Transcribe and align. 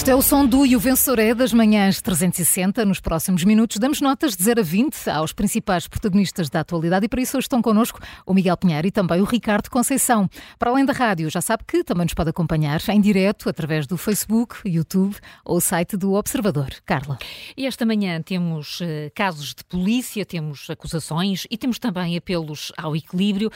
Este 0.00 0.12
é 0.12 0.14
o 0.14 0.22
som 0.22 0.46
do 0.46 0.64
E 0.64 0.74
o 0.74 0.80
Vencedor 0.80 1.18
é 1.18 1.34
das 1.34 1.52
manhãs 1.52 2.00
360. 2.00 2.86
Nos 2.86 3.00
próximos 3.00 3.44
minutos 3.44 3.76
damos 3.76 4.00
notas 4.00 4.34
de 4.34 4.42
0 4.42 4.60
a 4.60 4.64
20 4.64 5.10
aos 5.10 5.34
principais 5.34 5.86
protagonistas 5.86 6.48
da 6.48 6.60
atualidade 6.60 7.04
e 7.04 7.08
para 7.08 7.20
isso 7.20 7.36
hoje 7.36 7.44
estão 7.44 7.60
connosco 7.60 8.00
o 8.24 8.32
Miguel 8.32 8.56
Pinheiro 8.56 8.88
e 8.88 8.90
também 8.90 9.20
o 9.20 9.24
Ricardo 9.24 9.68
Conceição. 9.68 10.26
Para 10.58 10.70
além 10.70 10.86
da 10.86 10.94
rádio, 10.94 11.28
já 11.28 11.42
sabe 11.42 11.64
que 11.68 11.84
também 11.84 12.04
nos 12.04 12.14
pode 12.14 12.30
acompanhar 12.30 12.80
em 12.88 12.98
direto 12.98 13.46
através 13.46 13.86
do 13.86 13.98
Facebook, 13.98 14.56
YouTube 14.64 15.14
ou 15.44 15.58
o 15.58 15.60
site 15.60 15.98
do 15.98 16.14
Observador. 16.14 16.70
Carla. 16.86 17.18
E 17.54 17.66
esta 17.66 17.84
manhã 17.84 18.22
temos 18.22 18.80
uh, 18.80 18.84
casos 19.14 19.54
de 19.54 19.62
polícia, 19.64 20.24
temos 20.24 20.70
acusações 20.70 21.46
e 21.50 21.58
temos 21.58 21.78
também 21.78 22.16
apelos 22.16 22.72
ao 22.78 22.96
equilíbrio. 22.96 23.50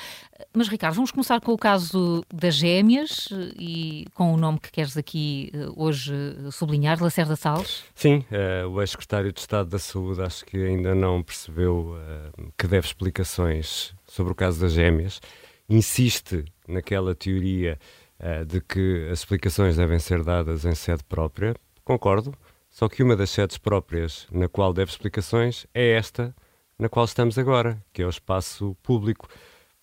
Mas, 0.53 0.69
Ricardo, 0.69 0.97
vamos 0.97 1.11
começar 1.11 1.41
com 1.41 1.53
o 1.53 1.59
caso 1.59 2.23
das 2.31 2.55
gêmeas 2.57 3.29
uh, 3.31 3.55
e 3.59 4.07
com 4.13 4.35
o 4.35 4.37
nome 4.37 4.61
que 4.61 4.71
queres 4.71 4.95
aqui 4.95 5.51
uh, 5.55 5.73
hoje 5.75 6.34
sublinhar, 6.51 7.03
Lacerda 7.03 7.37
Salles? 7.37 7.85
Sim, 7.95 8.25
uh, 8.31 8.69
o 8.69 8.81
ex-secretário 8.81 9.33
de 9.33 9.41
Estado 9.41 9.71
da 9.71 9.79
Saúde 9.79 10.23
acho 10.23 10.45
que 10.45 10.57
ainda 10.57 10.95
não 10.95 11.23
percebeu 11.23 11.97
uh, 11.97 12.53
que 12.57 12.67
deve 12.67 12.87
explicações 12.87 13.95
sobre 14.07 14.33
o 14.33 14.35
caso 14.35 14.61
das 14.61 14.73
gêmeas. 14.73 15.21
Insiste 15.69 16.45
naquela 16.69 17.15
teoria 17.15 17.79
uh, 18.21 18.45
de 18.45 18.61
que 18.61 19.09
as 19.11 19.21
explicações 19.21 19.77
devem 19.77 19.99
ser 19.99 20.23
dadas 20.23 20.65
em 20.65 20.75
sede 20.75 21.05
própria. 21.05 21.55
Concordo, 21.85 22.35
só 22.71 22.89
que 22.89 23.03
uma 23.03 23.17
das 23.17 23.31
sedes 23.31 23.59
próprias 23.59 24.27
na 24.31 24.49
qual 24.49 24.73
deve 24.73 24.91
explicações 24.91 25.67
é 25.73 25.93
esta 25.93 26.35
na 26.79 26.89
qual 26.89 27.05
estamos 27.05 27.39
agora, 27.39 27.83
que 27.93 28.03
é 28.03 28.07
o 28.07 28.11
espaço 28.11 28.77
público 28.83 29.29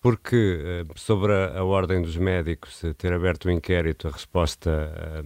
porque 0.02 0.84
sobre 0.96 1.32
a, 1.32 1.60
a, 1.60 1.64
ordem 1.64 2.02
dos 2.02 2.16
médicos 2.16 2.82
ter 2.98 3.12
aberto 3.12 3.44
o 3.44 3.50
inquérito, 3.50 4.08
a 4.08 4.10
resposta 4.10 5.24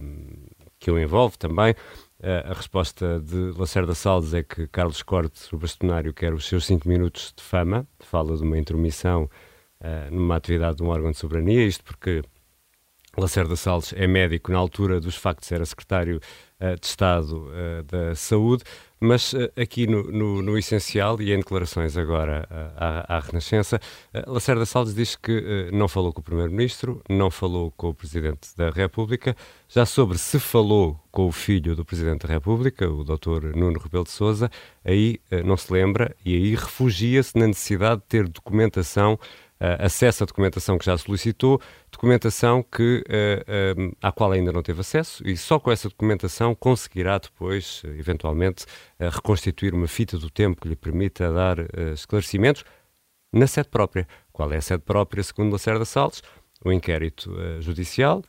que 0.87 0.91
o 0.91 0.97
envolve 0.97 1.37
também. 1.37 1.73
Uh, 2.17 2.49
a 2.49 2.53
resposta 2.53 3.19
de 3.19 3.51
Lacerda 3.59 3.93
Salles 3.93 4.33
é 4.33 4.41
que 4.41 4.65
Carlos 4.69 5.03
Cortes, 5.03 5.51
o 5.51 5.57
bastonário, 5.57 6.13
quer 6.13 6.33
os 6.33 6.47
seus 6.47 6.65
cinco 6.65 6.87
minutos 6.87 7.33
de 7.35 7.43
fama, 7.43 7.85
fala 7.99 8.37
de 8.37 8.41
uma 8.41 8.57
intromissão 8.57 9.29
uh, 9.81 10.15
numa 10.15 10.37
atividade 10.37 10.77
de 10.77 10.83
um 10.83 10.87
órgão 10.87 11.11
de 11.11 11.17
soberania, 11.17 11.65
isto 11.65 11.83
porque 11.83 12.23
Lacerda 13.17 13.57
Salles 13.57 13.93
é 13.97 14.07
médico. 14.07 14.49
Na 14.49 14.59
altura 14.59 15.01
dos 15.01 15.17
factos, 15.17 15.51
era 15.51 15.65
secretário 15.65 16.21
de 16.59 16.87
Estado 16.87 17.49
da 17.85 18.15
Saúde, 18.15 18.63
mas 18.99 19.33
uh, 19.33 19.51
aqui 19.55 19.85
no, 19.85 20.03
no, 20.11 20.41
no, 20.41 20.57
essencial 20.57 21.21
e 21.21 21.31
em 21.31 21.37
declarações 21.37 21.95
agora 21.95 22.47
à, 22.75 23.17
à, 23.17 23.19
Renascença, 23.19 23.79
Lacerda 24.25 24.65
Salles 24.65 24.95
diz 24.95 25.15
que 25.15 25.69
não 25.71 25.87
falou 25.87 26.11
com 26.11 26.19
o 26.19 26.23
Primeiro-Ministro, 26.23 27.01
não 27.07 27.29
falou 27.29 27.71
com 27.77 27.89
o 27.89 27.93
Presidente 27.93 28.49
da 28.57 28.71
República. 28.71 29.35
Já 29.69 29.85
sobre 29.85 30.17
se 30.17 30.39
falou 30.39 30.99
com 31.11 31.27
o 31.27 31.31
filho 31.31 31.75
do 31.75 31.85
Presidente 31.85 32.25
da 32.25 32.33
República, 32.33 32.89
o 32.89 33.03
Dr. 33.03 33.55
Nuno 33.55 33.79
Rebelo 33.79 34.05
de 34.05 34.11
Sousa, 34.11 34.49
aí 34.83 35.19
não 35.45 35.57
se 35.57 35.71
lembra 35.71 36.15
e 36.25 36.33
aí 36.35 36.55
refugia-se 36.55 37.37
na 37.37 37.47
necessidade 37.47 38.01
de 38.01 38.07
ter 38.07 38.27
documentação 38.27 39.19
uh, 39.61 39.85
acesso 39.85 40.23
à 40.23 40.25
documentação 40.25 40.77
que 40.77 40.85
já 40.85 40.97
solicitou, 40.97 41.61
documentação 41.91 42.63
que, 42.63 43.03
uh, 43.07 43.95
à 44.01 44.11
qual 44.11 44.31
ainda 44.31 44.51
não 44.51 44.61
teve 44.61 44.81
acesso, 44.81 45.27
e 45.27 45.35
só 45.35 45.59
com 45.59 45.71
essa 45.71 45.89
documentação 45.89 46.55
conseguirá 46.55 47.17
depois, 47.17 47.81
eventualmente, 47.97 48.65
uh, 48.99 49.09
reconstituir 49.09 49.73
uma 49.73 49.87
fita 49.87 50.17
do 50.17 50.29
tempo 50.29 50.61
que 50.61 50.67
lhe 50.67 50.75
permita 50.75 51.31
dar 51.31 51.57
esclarecimentos 51.93 52.63
na 53.33 53.47
sede 53.47 53.69
própria. 53.69 54.07
Qual 54.31 54.51
é 54.51 54.57
a 54.57 54.61
sede 54.61 54.83
própria, 54.83 55.23
segundo 55.23 55.51
Lacerda 55.51 55.85
Salles? 55.85 56.21
O 56.63 56.71
inquérito 56.71 57.35
judicial, 57.61 58.23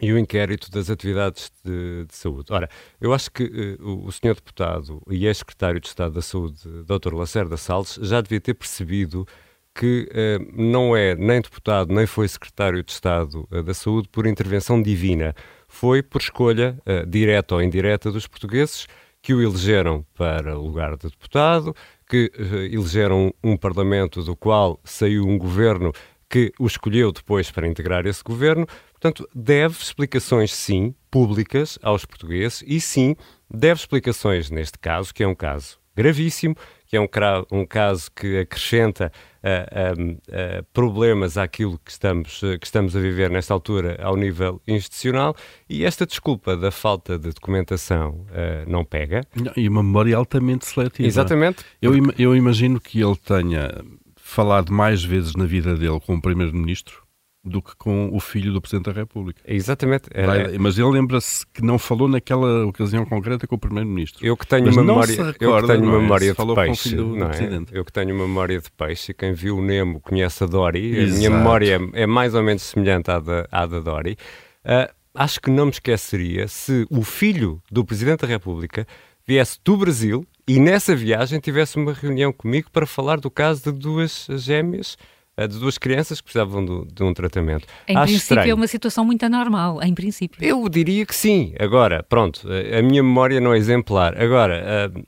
e 0.00 0.12
o 0.12 0.18
inquérito 0.18 0.70
das 0.70 0.90
atividades 0.90 1.52
de, 1.64 2.04
de, 2.06 2.14
saúde. 2.14 2.52
Ora, 2.52 2.68
eu 3.00 3.12
acho 3.12 3.30
que 3.30 3.44
uh, 3.44 3.88
o, 3.88 4.06
o 4.06 4.12
senhor 4.12 4.34
deputado 4.34 5.00
e 5.08 5.26
ex-secretário 5.26 5.80
de 5.80 5.86
Estado 5.86 6.14
da 6.14 6.22
Saúde, 6.22 6.58
Dr. 6.84 7.14
Lacerda 7.14 7.56
Salles, 7.56 7.98
já 8.02 8.20
devia 8.20 8.40
ter 8.40 8.54
percebido 8.54 9.26
que 9.74 10.08
uh, 10.10 10.52
não 10.54 10.96
é 10.96 11.16
nem 11.16 11.40
deputado 11.40 11.92
nem 11.92 12.06
foi 12.06 12.28
secretário 12.28 12.82
de 12.82 12.92
Estado 12.92 13.46
uh, 13.50 13.62
da 13.62 13.74
Saúde 13.74 14.08
por 14.08 14.26
intervenção 14.26 14.80
divina. 14.80 15.34
Foi 15.66 16.02
por 16.02 16.20
escolha, 16.20 16.78
uh, 16.86 17.04
direta 17.06 17.56
ou 17.56 17.62
indireta, 17.62 18.12
dos 18.12 18.28
portugueses 18.28 18.86
que 19.20 19.34
o 19.34 19.42
elegeram 19.42 20.04
para 20.14 20.54
lugar 20.54 20.96
de 20.96 21.08
deputado, 21.08 21.74
que 22.06 22.30
elegeram 22.70 23.32
um 23.42 23.56
parlamento 23.56 24.22
do 24.22 24.36
qual 24.36 24.78
saiu 24.84 25.26
um 25.26 25.38
governo 25.38 25.92
que 26.28 26.52
o 26.58 26.66
escolheu 26.66 27.10
depois 27.10 27.50
para 27.50 27.66
integrar 27.66 28.04
esse 28.06 28.22
governo. 28.22 28.66
Portanto, 28.92 29.26
deve 29.34 29.78
explicações, 29.78 30.52
sim, 30.52 30.94
públicas 31.10 31.78
aos 31.82 32.04
portugueses 32.04 32.62
e, 32.66 32.78
sim, 32.78 33.16
deve 33.50 33.80
explicações 33.80 34.50
neste 34.50 34.78
caso, 34.78 35.14
que 35.14 35.22
é 35.22 35.26
um 35.26 35.34
caso 35.34 35.78
gravíssimo, 35.96 36.54
que 36.94 36.96
é 36.96 37.00
um, 37.00 37.60
um 37.60 37.66
caso 37.66 38.10
que 38.14 38.38
acrescenta 38.38 39.10
uh, 39.42 40.12
uh, 40.12 40.64
problemas 40.72 41.36
àquilo 41.36 41.78
que 41.84 41.90
estamos, 41.90 42.40
que 42.40 42.64
estamos 42.66 42.94
a 42.94 43.00
viver 43.00 43.30
nesta 43.30 43.52
altura 43.52 43.98
ao 44.00 44.16
nível 44.16 44.60
institucional 44.66 45.34
e 45.68 45.84
esta 45.84 46.06
desculpa 46.06 46.56
da 46.56 46.70
falta 46.70 47.18
de 47.18 47.30
documentação 47.30 48.26
não 48.66 48.84
pega. 48.84 49.22
E 49.56 49.68
uma 49.68 49.82
memória 49.82 50.16
altamente 50.16 50.66
seletiva. 50.66 51.06
Exatamente. 51.06 51.64
Eu, 51.80 51.92
eu 52.18 52.36
imagino 52.36 52.80
que 52.80 53.02
ele 53.02 53.16
tenha 53.16 53.70
falado 54.16 54.72
mais 54.72 55.02
vezes 55.02 55.34
na 55.34 55.46
vida 55.46 55.76
dele 55.76 56.00
com 56.00 56.14
o 56.14 56.22
Primeiro-Ministro 56.22 57.03
do 57.44 57.60
que 57.60 57.76
com 57.76 58.08
o 58.12 58.18
filho 58.18 58.52
do 58.52 58.60
Presidente 58.60 58.86
da 58.86 58.92
República. 58.92 59.40
Exatamente. 59.46 60.04
Vai, 60.14 60.56
mas 60.56 60.78
ele 60.78 60.88
lembra-se 60.88 61.46
que 61.46 61.62
não 61.62 61.78
falou 61.78 62.08
naquela 62.08 62.64
ocasião 62.66 63.04
concreta 63.04 63.46
com 63.46 63.56
o 63.56 63.58
Primeiro-Ministro. 63.58 64.24
Eu 64.24 64.36
que 64.36 64.46
tenho 64.46 64.66
mas 64.66 64.76
uma 64.76 64.84
memória, 64.84 65.14
recorda, 65.14 65.44
eu 65.44 65.60
que 65.60 65.66
tenho 65.66 65.84
uma 65.84 65.98
é? 65.98 66.00
memória 66.00 66.34
de 66.34 66.54
peixe, 66.54 66.96
do, 66.96 67.16
do 67.16 67.24
é? 67.24 67.64
Eu 67.72 67.84
que 67.84 67.92
tenho 67.92 68.14
uma 68.14 68.26
memória 68.26 68.58
de 68.58 68.70
peixe, 68.70 69.12
quem 69.12 69.34
viu 69.34 69.58
o 69.58 69.62
Nemo 69.62 70.00
conhece 70.00 70.42
a 70.42 70.46
Dory, 70.46 70.96
Exato. 70.96 71.14
a 71.14 71.18
minha 71.18 71.30
memória 71.30 71.80
é 71.92 72.06
mais 72.06 72.34
ou 72.34 72.42
menos 72.42 72.62
semelhante 72.62 73.10
à 73.10 73.18
da, 73.18 73.46
à 73.52 73.66
da 73.66 73.80
Dory. 73.80 74.16
Uh, 74.64 74.90
acho 75.14 75.40
que 75.40 75.50
não 75.50 75.66
me 75.66 75.70
esqueceria 75.70 76.48
se 76.48 76.86
o 76.90 77.02
filho 77.02 77.62
do 77.70 77.84
Presidente 77.84 78.20
da 78.20 78.26
República 78.26 78.86
viesse 79.26 79.58
do 79.62 79.76
Brasil 79.76 80.26
e 80.46 80.58
nessa 80.58 80.94
viagem 80.94 81.40
tivesse 81.40 81.76
uma 81.76 81.92
reunião 81.92 82.32
comigo 82.32 82.70
para 82.70 82.86
falar 82.86 83.18
do 83.18 83.30
caso 83.30 83.70
de 83.70 83.78
duas 83.78 84.26
gêmeas 84.30 84.96
de 85.36 85.58
duas 85.58 85.76
crianças 85.76 86.20
que 86.20 86.24
precisavam 86.24 86.64
do, 86.64 86.86
de 86.86 87.02
um 87.02 87.12
tratamento. 87.12 87.66
Em 87.88 87.96
Acho 87.96 88.12
princípio 88.12 88.34
estranho. 88.34 88.50
é 88.50 88.54
uma 88.54 88.66
situação 88.66 89.04
muito 89.04 89.24
anormal, 89.24 89.82
em 89.82 89.92
princípio. 89.92 90.42
Eu 90.44 90.68
diria 90.68 91.04
que 91.04 91.14
sim. 91.14 91.54
Agora, 91.58 92.02
pronto, 92.02 92.46
a 92.48 92.82
minha 92.82 93.02
memória 93.02 93.40
não 93.40 93.52
é 93.52 93.56
exemplar. 93.56 94.20
Agora, 94.20 94.90
uh, 94.94 95.06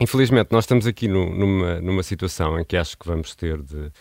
infelizmente, 0.00 0.48
nós 0.50 0.64
estamos 0.64 0.86
aqui 0.86 1.06
no, 1.06 1.34
numa, 1.34 1.80
numa 1.80 2.02
situação 2.02 2.58
em 2.58 2.64
que 2.64 2.76
acho 2.76 2.98
que 2.98 3.06
vamos 3.06 3.34
ter 3.36 3.62
de 3.62 3.76
uh, 3.76 3.92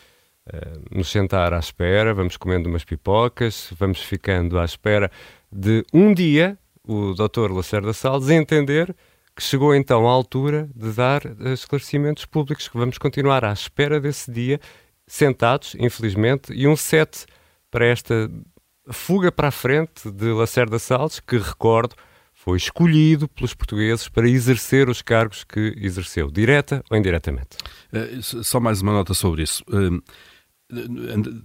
nos 0.92 1.10
sentar 1.10 1.54
à 1.54 1.60
espera, 1.60 2.14
vamos 2.14 2.36
comendo 2.36 2.68
umas 2.68 2.84
pipocas, 2.84 3.70
vamos 3.78 4.02
ficando 4.02 4.58
à 4.58 4.66
espera 4.66 5.12
de 5.52 5.86
um 5.94 6.14
dia 6.14 6.58
o 6.86 7.14
Dr. 7.14 7.52
Lacerda 7.52 7.94
Salles 7.94 8.30
entender 8.30 8.94
que 9.36 9.42
chegou 9.42 9.74
então 9.74 10.08
à 10.08 10.12
altura 10.12 10.70
de 10.76 10.92
dar 10.92 11.22
esclarecimentos 11.54 12.26
públicos, 12.26 12.68
que 12.68 12.78
vamos 12.78 12.98
continuar 12.98 13.44
à 13.44 13.52
espera 13.52 14.00
desse 14.00 14.32
dia 14.32 14.60
sentados, 15.08 15.76
infelizmente, 15.80 16.54
e 16.54 16.68
um 16.68 16.76
set 16.76 17.26
para 17.70 17.86
esta 17.86 18.30
fuga 18.92 19.32
para 19.32 19.48
a 19.48 19.52
frente 19.52 20.12
de 20.12 20.32
Lacerda 20.32 20.80
Salles, 20.80 21.20
que 21.20 21.38
recordo 21.38 21.96
foi 22.34 22.58
escolhido 22.58 23.28
pelos 23.30 23.54
portugueses 23.54 24.10
para 24.10 24.28
exercer 24.28 24.90
os 24.90 25.02
cargos 25.02 25.46
que 25.46 25.74
exerceu, 25.78 26.30
direta 26.30 26.84
ou 26.90 26.98
indiretamente. 26.98 27.58
Uh, 27.94 28.44
só 28.44 28.60
mais 28.60 28.82
uma 28.82 28.92
nota 28.92 29.14
sobre 29.14 29.44
isso. 29.44 29.64
Uh, 29.70 30.04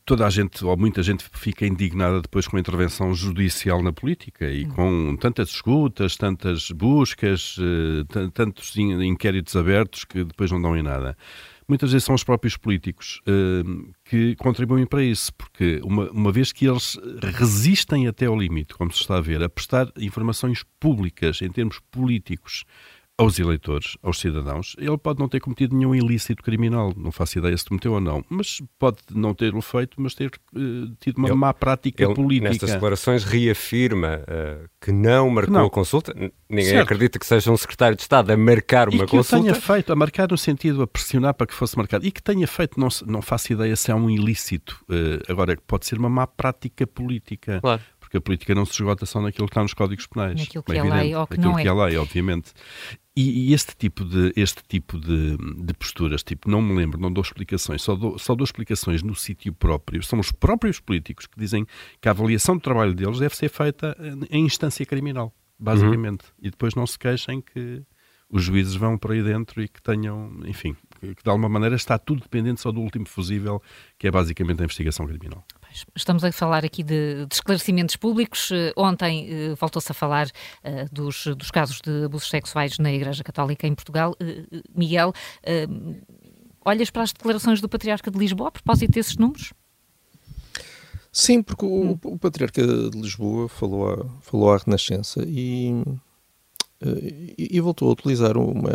toda 0.05 0.27
a 0.27 0.31
gente, 0.31 0.65
ou 0.65 0.77
muita 0.77 1.03
gente, 1.03 1.25
fica 1.35 1.67
indignada 1.67 2.21
depois 2.21 2.49
com 2.49 2.57
a 2.57 2.61
intervenção 2.61 3.15
judicial 3.15 3.81
na 3.83 3.93
política 3.93 4.51
e 4.51 4.65
com 4.65 5.17
tantas 5.17 5.51
escutas, 5.51 6.17
tantas 6.17 6.71
buscas, 6.73 7.57
uh, 7.59 8.31
tantos 8.33 8.77
inquéritos 8.77 9.55
abertos 9.55 10.05
que 10.05 10.25
depois 10.25 10.51
não 10.51 10.61
dão 10.61 10.77
em 10.77 10.83
nada 10.83 11.17
muitas 11.69 11.93
vezes 11.93 12.05
são 12.05 12.15
os 12.15 12.25
próprios 12.25 12.57
políticos 12.57 13.21
uh, 13.29 13.93
que 14.05 14.35
contribuem 14.37 14.87
para 14.87 15.03
isso, 15.03 15.33
porque 15.35 15.81
uma, 15.85 16.11
uma 16.11 16.33
vez 16.33 16.51
que 16.51 16.67
eles 16.67 16.99
resistem 17.35 18.09
até 18.09 18.27
ao 18.27 18.39
limite, 18.39 18.75
como 18.75 18.91
se 18.91 19.01
está 19.01 19.19
a 19.19 19.21
ver, 19.21 19.43
a 19.43 19.49
prestar 19.49 19.93
informações 19.99 20.65
públicas 20.81 21.43
em 21.43 21.51
termos 21.51 21.79
políticos 21.91 22.65
aos 23.19 23.37
eleitores, 23.41 23.99
aos 24.01 24.21
cidadãos, 24.21 24.77
ele 24.79 24.97
pode 24.97 25.19
não 25.19 25.29
ter 25.29 25.41
cometido 25.41 25.77
nenhum 25.77 25.93
ilícito 25.93 26.41
criminal, 26.41 26.95
não 26.97 27.11
faço 27.11 27.37
ideia 27.37 27.57
se 27.59 27.65
cometeu 27.65 27.95
ou 27.95 28.01
não, 28.01 28.25
mas 28.31 28.63
pode 28.79 28.99
não 29.13 29.35
ter-o 29.35 29.61
feito, 29.61 30.01
mas 30.01 30.15
ter 30.15 30.31
uh, 30.55 30.97
tido 31.01 31.19
uma 31.19 31.29
ele, 31.29 31.37
má 31.37 31.53
prática 31.53 32.05
ele, 32.05 32.15
política. 32.15 32.49
Nestas 32.49 32.71
declarações 32.71 33.25
reafirma 33.25 34.21
uh, 34.23 34.69
que 34.81 34.93
não 34.93 35.29
marcou 35.31 35.53
não. 35.53 35.67
a 35.67 35.71
consulta. 35.71 36.15
Ninguém 36.49 36.67
certo. 36.67 36.85
acredita 36.85 37.19
que 37.19 37.27
seja 37.27 37.51
um 37.51 37.57
secretário 37.57 37.97
de 37.97 38.03
Estado 38.03 38.31
a 38.31 38.37
marcar 38.37 38.89
uma 38.89 39.03
e 39.03 39.07
que 39.07 39.17
consulta. 39.17 39.43
tenha 39.43 39.55
feito, 39.55 39.93
a 39.93 39.97
marcar 39.97 40.31
no 40.31 40.39
sentido 40.39 40.81
a 40.83 40.87
pressionar 40.87 41.35
para 41.35 41.49
que 41.49 41.55
fosse 41.55 41.77
marcado, 41.77 42.07
e 42.07 42.13
que 42.13 42.23
tenha 42.23 42.47
feito, 42.47 42.79
não, 42.79 42.89
não 43.05 43.21
faço 43.21 43.53
ideia 43.53 43.75
se 43.75 43.91
é 43.91 43.95
um 43.97 44.09
ilícito. 44.09 44.81
Uh, 44.89 45.21
agora, 45.29 45.59
pode 45.67 45.87
ser 45.87 45.99
uma 45.99 46.09
má 46.09 46.27
prática 46.29 46.87
política. 46.87 47.61
Claro 47.61 47.83
porque 48.09 48.17
a 48.17 48.21
política 48.23 48.55
não 48.55 48.65
se 48.65 48.73
esgota 48.73 49.05
só 49.05 49.21
naquilo 49.21 49.47
que 49.47 49.53
está 49.53 49.61
nos 49.61 49.75
códigos 49.75 50.07
penais. 50.07 50.41
Naquilo 50.41 50.65
que 50.65 50.73
é, 50.73 50.79
é 50.79 50.83
lei 50.83 51.15
ou 51.15 51.27
que 51.27 51.39
não 51.39 51.59
é. 51.59 51.63
que 51.63 51.69
é 51.69 51.73
lei, 51.73 51.99
obviamente. 51.99 52.53
E, 53.21 53.51
e, 53.51 53.53
este 53.53 53.75
tipo, 53.77 54.05
de, 54.05 54.33
este 54.37 54.63
tipo 54.69 54.97
de, 54.97 55.37
de, 55.37 55.75
posturas, 55.75 56.23
tipo, 56.23 56.49
não 56.49 56.63
me 56.63 56.73
lembro, 56.77 57.01
não 57.01 57.13
dou 57.13 57.21
explicações, 57.21 57.83
só 57.83 57.97
dou, 57.97 58.17
só 58.17 58.33
dou 58.33 58.45
explicações 58.45 59.03
no 59.03 59.13
sítio 59.13 59.53
próprio. 59.53 60.01
São 60.05 60.21
os 60.21 60.31
próprios 60.31 60.79
políticos 60.79 61.27
que 61.27 61.37
dizem 61.37 61.67
que 62.01 62.07
a 62.07 62.13
avaliação 62.13 62.57
do 62.57 62.61
trabalho 62.61 62.95
deles 62.95 63.19
deve 63.19 63.35
ser 63.35 63.49
feita 63.49 63.97
em 64.31 64.45
instância 64.45 64.87
criminal, 64.87 65.35
basicamente. 65.59 66.27
Uhum. 66.27 66.47
E 66.47 66.51
depois 66.53 66.77
não 66.77 66.87
se 66.87 66.97
queixem 66.97 67.41
que 67.41 67.83
os 68.31 68.45
juízes 68.45 68.77
vão 68.77 68.97
por 68.97 69.11
aí 69.11 69.21
dentro 69.21 69.61
e 69.61 69.67
que 69.67 69.83
tenham, 69.83 70.31
enfim, 70.45 70.77
que 71.01 71.25
de 71.25 71.29
alguma 71.29 71.49
maneira 71.49 71.75
está 71.75 71.99
tudo 71.99 72.23
dependente 72.23 72.61
só 72.61 72.71
do 72.71 72.81
último 72.81 73.09
fusível, 73.09 73.61
que 73.99 74.07
é 74.07 74.13
basicamente 74.13 74.61
a 74.61 74.65
investigação 74.65 75.05
criminal. 75.09 75.45
Estamos 75.95 76.25
a 76.25 76.33
falar 76.33 76.65
aqui 76.65 76.83
de, 76.83 77.27
de 77.27 77.35
esclarecimentos 77.35 77.97
públicos. 77.97 78.51
Uh, 78.51 78.73
ontem 78.77 79.29
uh, 79.53 79.57
voltou-se 79.57 79.91
a 79.91 79.95
falar 79.95 80.27
uh, 80.27 80.93
dos, 80.93 81.27
dos, 81.37 81.51
casos 81.51 81.81
de 81.81 82.05
abusos 82.05 82.29
sexuais 82.29 82.79
na 82.79 82.93
Igreja 82.93 83.25
Católica 83.25 83.67
em 83.67 83.75
Portugal. 83.75 84.15
Miguel, 84.75 85.13
olhas 86.65 86.91
para 86.91 87.03
as 87.03 87.13
declarações 87.13 87.61
do 87.61 87.69
Patriarca 87.69 88.11
de 88.11 88.19
Lisboa 88.19 88.49
a 88.49 88.53
propósito 88.53 88.93
desses 88.93 89.17
números? 89.17 89.53
Sim, 91.11 91.43
porque 91.43 91.65
o, 91.65 91.99
o 92.05 92.19
Patriarca 92.19 92.63
de 92.65 93.01
Lisboa 93.01 93.49
falou, 93.49 93.91
a, 93.91 94.21
falou 94.21 94.53
à 94.53 94.59
Renascença 94.59 95.25
e 95.27 95.83
e, 96.81 97.57
e, 97.57 97.61
voltou 97.61 97.89
a 97.89 97.93
utilizar 97.93 98.37
uma, 98.37 98.71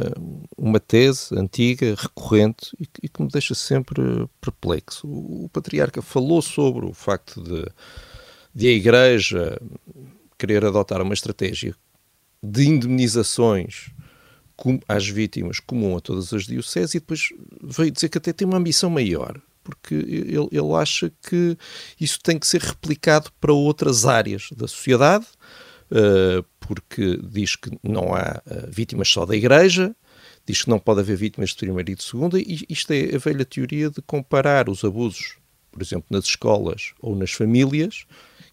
uma 0.58 0.80
tese 0.80 1.38
antiga, 1.38 1.96
recorrente, 1.98 2.76
e, 2.80 3.08
que 3.08 3.22
me 3.22 3.30
deixa 3.30 3.56
sempre 3.56 4.28
perplexo. 4.42 5.08
O, 5.08 5.50
patriarca 5.52 6.02
falou 6.02 6.42
sobre 6.42 6.86
o 6.86 6.94
facto 6.94 7.42
de, 7.42 7.66
de 8.54 8.68
a 8.68 8.72
Igreja 8.72 9.62
querer 10.38 10.66
adotar 10.66 11.02
uma 11.02 11.14
estratégia 11.14 11.74
de 12.42 12.68
indemnizações 12.68 13.92
às 14.88 15.08
vítimas 15.08 15.60
comum 15.62 15.96
a 15.96 16.02
todas 16.02 16.34
as 16.34 16.46
dioceses 16.46 16.96
e 16.96 17.00
depois 17.00 17.30
veio 17.62 17.92
dizer 17.92 18.10
que 18.10 18.18
até 18.18 18.34
tem 18.34 18.46
uma 18.46 18.58
ambição 18.58 18.90
maior, 18.90 19.40
porque 19.64 19.96
ele, 19.96 20.50
ele 20.52 20.74
acha 20.76 21.12
que 21.28 21.58
isso 22.00 22.20
tem 22.22 22.38
que 22.38 22.46
ser 22.46 22.62
replicado 22.62 23.32
para 23.40 23.54
outras 23.54 24.06
áreas 24.06 24.50
da 24.56 24.68
sociedade, 24.68 25.26
porque 26.60 27.20
diz 27.24 27.56
que 27.56 27.70
não 27.84 28.14
há 28.14 28.42
uh, 28.46 28.72
vítimas 28.72 29.10
só 29.10 29.26
da 29.26 29.36
Igreja, 29.36 29.96
diz 30.46 30.64
que 30.64 30.70
não 30.70 30.80
pode 30.80 31.02
haver 31.02 31.18
vítimas 31.18 31.52
de 31.52 31.58
primeira 31.58 31.92
e 31.92 31.96
de 31.96 32.04
segunda, 32.04 32.40
e 32.40 32.66
isto 32.70 32.92
é 32.92 33.16
a 33.16 33.18
velha 33.18 33.46
teoria 33.46 33.90
de 33.90 34.02
comparar 34.02 34.70
os 34.70 34.84
abusos, 34.84 35.38
por 35.72 35.82
exemplo, 35.82 36.06
nas 36.10 36.26
escolas 36.26 36.94
ou 37.00 37.16
nas 37.16 37.32
famílias, 37.32 38.06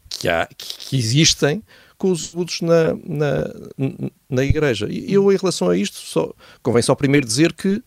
que, 0.08 0.28
há, 0.28 0.48
que 0.56 0.96
existem, 0.96 1.62
com 1.96 2.10
os 2.10 2.32
abusos 2.34 2.60
na, 2.62 2.94
na, 3.04 3.44
na 4.28 4.44
Igreja. 4.44 4.88
E 4.90 5.12
eu, 5.12 5.30
em 5.32 5.36
relação 5.36 5.68
a 5.68 5.76
isto, 5.76 5.96
só, 5.96 6.32
convém 6.62 6.82
só 6.82 6.94
primeiro 6.94 7.26
dizer 7.26 7.52
que 7.52 7.82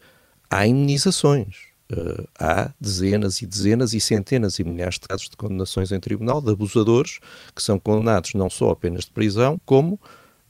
há 0.49 0.65
imunizações. 0.65 1.72
Uh, 1.93 2.27
há 2.39 2.71
dezenas 2.81 3.41
e 3.41 3.45
dezenas 3.45 3.93
e 3.93 3.99
centenas 3.99 4.57
e 4.57 4.63
milhares 4.63 4.95
de 4.95 5.01
casos 5.01 5.29
de 5.29 5.37
condenações 5.37 5.91
em 5.91 5.99
tribunal 5.99 6.41
de 6.41 6.49
abusadores 6.49 7.19
que 7.55 7.61
são 7.61 7.77
condenados 7.77 8.33
não 8.33 8.49
só 8.49 8.71
a 8.71 8.75
penas 8.75 9.05
de 9.05 9.11
prisão, 9.11 9.61
como 9.63 9.99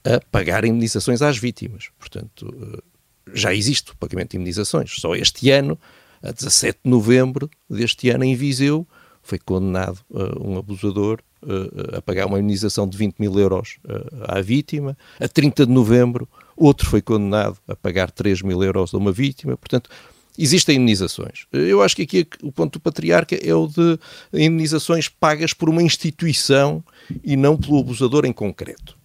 a 0.05 0.21
pagar 0.31 0.63
indenizações 0.63 1.21
às 1.21 1.37
vítimas. 1.37 1.89
Portanto, 1.99 2.43
uh, 2.43 2.81
já 3.33 3.53
existe 3.53 3.91
o 3.91 3.97
pagamento 3.97 4.31
de 4.31 4.37
indenizações. 4.37 4.95
Só 4.99 5.15
este 5.15 5.49
ano, 5.49 5.77
a 6.21 6.31
17 6.31 6.79
de 6.85 6.89
novembro 6.89 7.49
deste 7.69 8.09
ano, 8.09 8.23
em 8.23 8.35
Viseu, 8.35 8.87
foi 9.21 9.37
condenado 9.37 9.99
uh, 10.09 10.47
um 10.47 10.57
abusador 10.57 11.19
a 11.91 12.01
pagar 12.01 12.25
uma 12.27 12.39
indenização 12.39 12.87
de 12.87 12.97
20 12.97 13.19
mil 13.19 13.37
euros 13.37 13.77
à 14.29 14.39
vítima. 14.39 14.97
A 15.19 15.27
30 15.27 15.65
de 15.65 15.73
novembro, 15.73 16.25
outro 16.55 16.89
foi 16.89 17.01
condenado 17.01 17.57
a 17.67 17.75
pagar 17.75 18.09
3 18.09 18.43
mil 18.43 18.63
euros 18.63 18.93
a 18.93 18.97
uma 18.97 19.11
vítima. 19.11 19.57
Portanto, 19.57 19.89
Existem 20.37 20.77
indenizações. 20.77 21.45
Eu 21.51 21.81
acho 21.83 21.95
que 21.95 22.01
aqui 22.03 22.27
o 22.41 22.51
ponto 22.51 22.73
do 22.73 22.81
patriarca 22.81 23.35
é 23.35 23.53
o 23.53 23.67
de 23.67 23.99
indenizações 24.33 25.07
pagas 25.07 25.53
por 25.53 25.69
uma 25.69 25.83
instituição 25.83 26.83
e 27.23 27.35
não 27.35 27.55
pelo 27.55 27.79
abusador 27.79 28.25
em 28.25 28.33
concreto. 28.33 28.97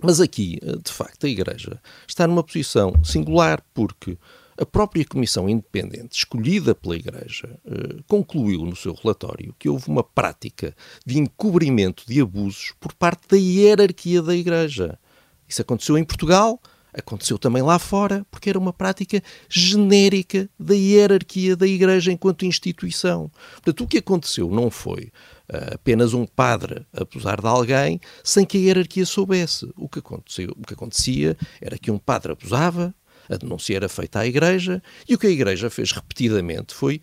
Mas 0.00 0.20
aqui, 0.20 0.58
de 0.82 0.92
facto, 0.92 1.26
a 1.26 1.28
Igreja 1.28 1.80
está 2.06 2.26
numa 2.26 2.42
posição 2.42 2.94
singular 3.04 3.62
porque 3.74 4.16
a 4.58 4.64
própria 4.64 5.04
Comissão 5.04 5.48
Independente, 5.48 6.16
escolhida 6.16 6.74
pela 6.74 6.96
Igreja, 6.96 7.58
eh, 7.66 7.96
concluiu 8.08 8.64
no 8.64 8.74
seu 8.74 8.94
relatório 8.94 9.54
que 9.58 9.68
houve 9.68 9.88
uma 9.88 10.02
prática 10.02 10.74
de 11.04 11.18
encobrimento 11.18 12.04
de 12.06 12.22
abusos 12.22 12.72
por 12.80 12.94
parte 12.94 13.28
da 13.28 13.36
hierarquia 13.36 14.22
da 14.22 14.34
Igreja. 14.34 14.98
Isso 15.46 15.60
aconteceu 15.60 15.98
em 15.98 16.04
Portugal, 16.04 16.58
Aconteceu 16.98 17.38
também 17.38 17.62
lá 17.62 17.78
fora, 17.78 18.26
porque 18.30 18.48
era 18.48 18.58
uma 18.58 18.72
prática 18.72 19.22
genérica 19.48 20.48
da 20.58 20.74
hierarquia 20.74 21.54
da 21.54 21.66
Igreja 21.66 22.10
enquanto 22.10 22.46
instituição. 22.46 23.30
Portanto, 23.52 23.84
o 23.84 23.86
que 23.86 23.98
aconteceu 23.98 24.50
não 24.50 24.70
foi 24.70 25.12
uh, 25.52 25.74
apenas 25.74 26.14
um 26.14 26.24
padre 26.24 26.86
abusar 26.94 27.40
de 27.40 27.46
alguém 27.46 28.00
sem 28.24 28.46
que 28.46 28.56
a 28.56 28.60
hierarquia 28.60 29.04
soubesse. 29.04 29.70
O 29.76 29.88
que, 29.88 29.98
aconteceu, 29.98 30.54
o 30.56 30.66
que 30.66 30.72
acontecia 30.72 31.36
era 31.60 31.76
que 31.76 31.90
um 31.90 31.98
padre 31.98 32.32
abusava, 32.32 32.94
a 33.28 33.36
denúncia 33.36 33.76
era 33.76 33.88
feita 33.88 34.20
à 34.20 34.26
Igreja, 34.26 34.82
e 35.06 35.14
o 35.14 35.18
que 35.18 35.26
a 35.26 35.30
Igreja 35.30 35.68
fez 35.68 35.92
repetidamente 35.92 36.74
foi 36.74 37.02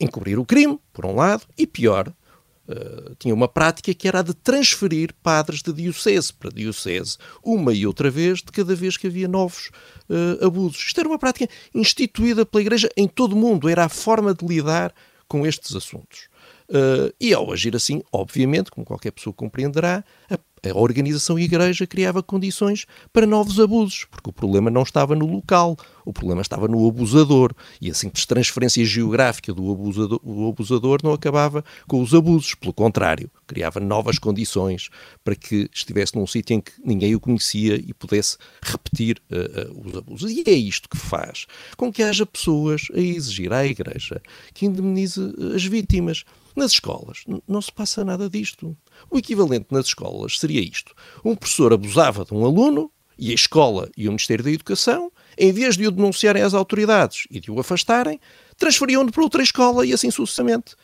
encobrir 0.00 0.38
o 0.38 0.44
crime, 0.44 0.78
por 0.92 1.04
um 1.04 1.14
lado, 1.14 1.44
e 1.56 1.66
pior, 1.66 2.12
Uh, 2.66 3.14
tinha 3.18 3.34
uma 3.34 3.46
prática 3.46 3.92
que 3.92 4.08
era 4.08 4.20
a 4.20 4.22
de 4.22 4.32
transferir 4.32 5.12
padres 5.22 5.62
de 5.62 5.70
diocese 5.72 6.32
para 6.32 6.50
diocese, 6.50 7.18
uma 7.42 7.74
e 7.74 7.86
outra 7.86 8.10
vez, 8.10 8.38
de 8.38 8.50
cada 8.50 8.74
vez 8.74 8.96
que 8.96 9.06
havia 9.06 9.28
novos 9.28 9.70
uh, 10.08 10.46
abusos. 10.46 10.82
Isto 10.82 11.00
era 11.00 11.08
uma 11.08 11.18
prática 11.18 11.46
instituída 11.74 12.46
pela 12.46 12.62
Igreja 12.62 12.88
em 12.96 13.06
todo 13.06 13.34
o 13.34 13.36
mundo, 13.36 13.68
era 13.68 13.84
a 13.84 13.88
forma 13.90 14.32
de 14.32 14.46
lidar 14.46 14.94
com 15.28 15.46
estes 15.46 15.74
assuntos. 15.76 16.28
Uh, 16.68 17.12
e 17.20 17.34
ao 17.34 17.52
agir 17.52 17.76
assim, 17.76 18.02
obviamente, 18.10 18.70
como 18.70 18.86
qualquer 18.86 19.10
pessoa 19.10 19.34
compreenderá, 19.34 20.02
a 20.30 20.38
a 20.70 20.76
organização 20.76 21.38
igreja 21.38 21.86
criava 21.86 22.22
condições 22.22 22.86
para 23.12 23.26
novos 23.26 23.60
abusos, 23.60 24.06
porque 24.10 24.30
o 24.30 24.32
problema 24.32 24.70
não 24.70 24.82
estava 24.82 25.14
no 25.14 25.26
local, 25.26 25.76
o 26.04 26.12
problema 26.12 26.42
estava 26.42 26.68
no 26.68 26.86
abusador. 26.86 27.52
E 27.80 27.90
a 27.90 27.94
simples 27.94 28.26
transferência 28.26 28.84
geográfica 28.84 29.52
do 29.52 29.70
abusador, 29.70 30.20
abusador 30.48 31.00
não 31.02 31.12
acabava 31.12 31.64
com 31.88 32.00
os 32.00 32.14
abusos, 32.14 32.54
pelo 32.54 32.72
contrário, 32.72 33.30
criava 33.46 33.80
novas 33.80 34.18
condições 34.18 34.90
para 35.22 35.34
que 35.34 35.68
estivesse 35.72 36.16
num 36.16 36.26
sítio 36.26 36.54
em 36.54 36.60
que 36.60 36.72
ninguém 36.84 37.14
o 37.14 37.20
conhecia 37.20 37.76
e 37.76 37.92
pudesse 37.94 38.36
repetir 38.62 39.20
uh, 39.30 39.70
uh, 39.70 39.86
os 39.86 39.96
abusos. 39.96 40.30
E 40.30 40.42
é 40.46 40.52
isto 40.52 40.88
que 40.88 40.96
faz 40.96 41.46
com 41.76 41.92
que 41.92 42.02
haja 42.02 42.26
pessoas 42.26 42.88
a 42.94 43.00
exigir 43.00 43.52
à 43.52 43.64
igreja 43.66 44.20
que 44.52 44.66
indemnize 44.66 45.20
as 45.54 45.64
vítimas. 45.64 46.24
Nas 46.56 46.72
escolas 46.72 47.24
não 47.48 47.60
se 47.60 47.72
passa 47.72 48.04
nada 48.04 48.30
disto. 48.30 48.76
O 49.10 49.18
equivalente 49.18 49.66
nas 49.70 49.86
escolas 49.86 50.38
seria 50.38 50.60
isto: 50.60 50.94
um 51.24 51.34
professor 51.34 51.72
abusava 51.72 52.24
de 52.24 52.34
um 52.34 52.44
aluno 52.44 52.90
e 53.18 53.30
a 53.30 53.34
escola 53.34 53.88
e 53.96 54.08
o 54.08 54.10
Ministério 54.10 54.44
da 54.44 54.50
Educação, 54.50 55.10
em 55.38 55.52
vez 55.52 55.76
de 55.76 55.86
o 55.86 55.90
denunciarem 55.90 56.42
às 56.42 56.54
autoridades 56.54 57.26
e 57.30 57.40
de 57.40 57.50
o 57.50 57.58
afastarem, 57.58 58.20
transferiam-no 58.56 59.12
para 59.12 59.22
outra 59.22 59.42
escola 59.42 59.86
e 59.86 59.92
assim 59.92 60.10
sucessivamente. 60.10 60.74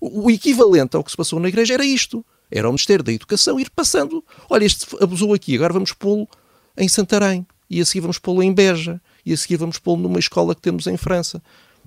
O, 0.00 0.30
equivalente 0.30 0.96
ao 0.96 1.02
que 1.02 1.10
se 1.10 1.16
passou 1.16 1.40
na 1.40 1.48
igreja 1.48 1.74
era 1.74 1.84
isto. 1.84 2.24
Era 2.50 2.68
o 2.68 2.72
Ministério 2.72 3.02
da 3.02 3.12
Educação 3.12 3.58
ir 3.58 3.70
passando. 3.70 4.24
Olha, 4.48 4.64
este 4.64 4.86
abusou 5.02 5.34
aqui, 5.34 5.54
agora 5.56 5.72
vamos 5.72 5.92
pô-lo 5.92 6.28
em 6.76 6.88
Santarém. 6.88 7.46
E 7.68 7.80
a 7.80 7.84
seguir 7.84 8.00
vamos 8.00 8.18
pô-lo 8.18 8.42
em 8.42 8.52
Beja. 8.52 9.00
E 9.24 9.32
a 9.32 9.36
seguir 9.36 9.56
vamos 9.56 9.78
pô-lo 9.78 10.02
numa 10.02 10.18
escola 10.18 10.54
que 10.54 10.60
temos 10.60 10.86
em 10.86 10.96
França. 10.96 11.42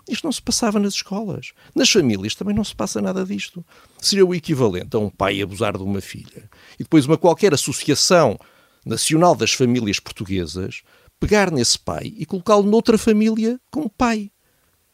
Isto 0.08 0.24
não 0.26 0.32
se 0.32 0.42
passava 0.42 0.80
nas 0.80 0.94
escolas. 0.94 1.52
Nas 1.76 1.90
famílias 1.90 2.36
também 2.36 2.56
não 2.56 2.64
se 2.64 2.76
passa 2.76 3.02
nada 3.02 3.26
disto. 3.26 3.66
Seria 4.00 4.26
o 4.26 4.34
equivalente 4.34 4.96
a 4.96 5.00
um 5.00 5.10
pai 5.10 5.42
abusar 5.42 5.78
de 5.78 5.84
uma 5.84 6.02
filha 6.02 6.50
e 6.80 6.84
depois 6.84 7.06
uma 7.06 7.18
qualquer 7.18 7.54
associação 7.54 8.40
nacional 8.86 9.36
das 9.36 9.54
famílias 9.54 10.00
portuguesas 10.00 10.82
pegar 11.20 11.52
nesse 11.52 11.78
pai 11.78 12.14
e 12.18 12.26
colocá-lo 12.26 12.64
noutra 12.64 12.98
família 12.98 13.60
como 13.70 13.90
pai 13.90 14.32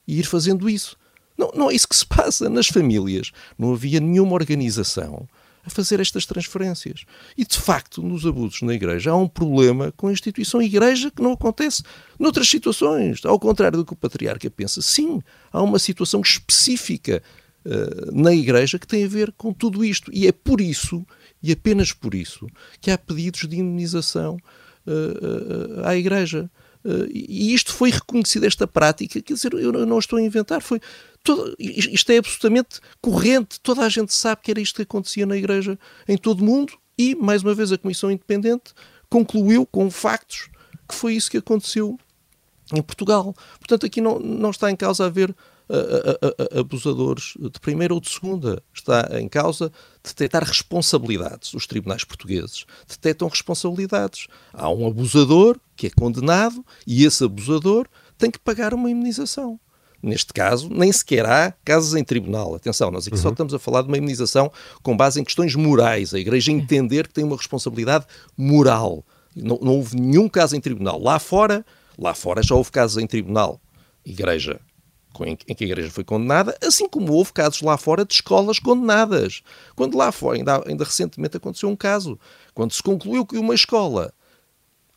e 0.07 0.19
ir 0.19 0.23
fazendo 0.23 0.69
isso. 0.69 0.97
Não, 1.37 1.51
não 1.53 1.69
é 1.69 1.75
isso 1.75 1.87
que 1.87 1.95
se 1.95 2.05
passa 2.05 2.49
nas 2.49 2.67
famílias. 2.67 3.31
Não 3.57 3.73
havia 3.73 3.99
nenhuma 3.99 4.33
organização 4.33 5.27
a 5.65 5.69
fazer 5.69 5.99
estas 5.99 6.25
transferências. 6.25 7.05
E, 7.37 7.43
de 7.43 7.57
facto, 7.57 8.01
nos 8.01 8.25
abusos 8.25 8.61
na 8.61 8.73
Igreja 8.73 9.11
há 9.11 9.15
um 9.15 9.27
problema 9.27 9.91
com 9.97 10.07
a 10.07 10.11
instituição 10.11 10.61
Igreja 10.61 11.09
que 11.09 11.21
não 11.21 11.33
acontece 11.33 11.83
noutras 12.19 12.47
situações. 12.47 13.25
Ao 13.25 13.39
contrário 13.39 13.77
do 13.77 13.85
que 13.85 13.93
o 13.93 13.97
Patriarca 13.97 14.49
pensa, 14.49 14.81
sim, 14.81 15.21
há 15.51 15.61
uma 15.61 15.79
situação 15.79 16.21
específica 16.21 17.21
uh, 17.65 18.21
na 18.21 18.33
Igreja 18.33 18.77
que 18.77 18.87
tem 18.87 19.03
a 19.03 19.07
ver 19.07 19.33
com 19.37 19.51
tudo 19.51 19.83
isto. 19.83 20.11
E 20.13 20.27
é 20.27 20.31
por 20.31 20.61
isso, 20.61 21.05
e 21.41 21.51
apenas 21.51 21.91
por 21.91 22.13
isso, 22.13 22.47
que 22.79 22.91
há 22.91 22.97
pedidos 22.97 23.47
de 23.47 23.57
indenização 23.57 24.37
uh, 24.85 25.81
uh, 25.81 25.85
à 25.85 25.95
Igreja. 25.95 26.49
E 27.11 27.53
isto 27.53 27.73
foi 27.73 27.89
reconhecido, 27.89 28.45
esta 28.45 28.67
prática, 28.67 29.21
quer 29.21 29.33
dizer, 29.33 29.53
eu 29.53 29.71
não 29.71 29.97
estou 29.97 30.19
a 30.19 30.21
inventar, 30.21 30.61
foi 30.61 30.79
Todo, 31.23 31.55
isto 31.57 32.11
é 32.11 32.17
absolutamente 32.17 32.79
corrente, 33.01 33.59
toda 33.59 33.81
a 33.81 33.89
gente 33.89 34.13
sabe 34.13 34.41
que 34.43 34.51
era 34.51 34.61
isto 34.61 34.75
que 34.75 34.83
acontecia 34.83 35.25
na 35.25 35.35
Igreja 35.35 35.79
em 36.07 36.17
todo 36.17 36.41
o 36.41 36.45
mundo 36.45 36.73
E, 36.97 37.15
mais 37.15 37.41
uma 37.41 37.55
vez, 37.55 37.71
a 37.71 37.77
Comissão 37.77 38.11
Independente 38.11 38.73
concluiu 39.09 39.65
com 39.65 39.89
factos 39.89 40.49
que 40.87 40.93
foi 40.93 41.15
isso 41.15 41.31
que 41.31 41.37
aconteceu 41.37 41.97
em 42.73 42.81
Portugal. 42.81 43.33
Portanto, 43.59 43.85
aqui 43.85 44.01
não, 44.01 44.19
não 44.19 44.51
está 44.51 44.69
em 44.69 44.75
causa 44.75 45.05
haver 45.05 45.35
abusadores 46.57 47.33
de 47.39 47.59
primeira 47.59 47.93
ou 47.93 47.99
de 47.99 48.09
segunda. 48.09 48.61
Está 48.73 49.09
em 49.19 49.27
causa 49.27 49.71
detectar 50.03 50.43
responsabilidades. 50.43 51.53
Os 51.53 51.65
tribunais 51.65 52.03
portugueses 52.03 52.65
detectam 52.87 53.27
responsabilidades. 53.27 54.27
Há 54.53 54.69
um 54.69 54.87
abusador 54.87 55.59
que 55.75 55.87
é 55.87 55.89
condenado 55.89 56.63
e 56.85 57.05
esse 57.05 57.23
abusador 57.23 57.87
tem 58.17 58.31
que 58.31 58.39
pagar 58.39 58.73
uma 58.73 58.89
imunização. 58.89 59.59
Neste 60.01 60.33
caso, 60.33 60.69
nem 60.69 60.91
sequer 60.91 61.25
há 61.25 61.51
casos 61.63 61.95
em 61.95 62.03
tribunal. 62.03 62.53
Atenção, 62.53 62.91
nós 62.91 63.07
aqui 63.07 63.15
uhum. 63.15 63.21
só 63.23 63.29
estamos 63.29 63.53
a 63.55 63.59
falar 63.59 63.81
de 63.81 63.87
uma 63.87 63.97
imunização 63.97 64.51
com 64.83 64.95
base 64.95 65.19
em 65.19 65.23
questões 65.23 65.55
morais. 65.55 66.13
A 66.13 66.19
Igreja 66.19 66.51
entender 66.51 67.07
que 67.07 67.13
tem 67.13 67.23
uma 67.23 67.35
responsabilidade 67.35 68.05
moral. 68.37 69.03
Não, 69.35 69.57
não 69.59 69.73
houve 69.77 69.99
nenhum 69.99 70.29
caso 70.29 70.55
em 70.55 70.61
tribunal. 70.61 71.01
Lá 71.01 71.17
fora, 71.17 71.65
lá 71.97 72.13
fora 72.13 72.43
já 72.43 72.53
houve 72.53 72.71
casos 72.71 73.01
em 73.01 73.07
tribunal. 73.07 73.59
Igreja 74.05 74.61
em 75.23 75.35
que 75.35 75.63
a 75.63 75.67
Igreja 75.67 75.91
foi 75.91 76.03
condenada, 76.03 76.57
assim 76.61 76.89
como 76.89 77.13
houve 77.13 77.31
casos 77.31 77.61
lá 77.61 77.77
fora 77.77 78.03
de 78.03 78.13
escolas 78.13 78.59
condenadas. 78.59 79.41
Quando 79.75 79.97
lá 79.97 80.11
fora, 80.11 80.37
ainda, 80.37 80.63
ainda 80.67 80.83
recentemente 80.83 81.37
aconteceu 81.37 81.69
um 81.69 81.75
caso, 81.75 82.19
quando 82.53 82.73
se 82.73 82.81
concluiu 82.81 83.25
que 83.25 83.37
uma 83.37 83.53
escola, 83.53 84.13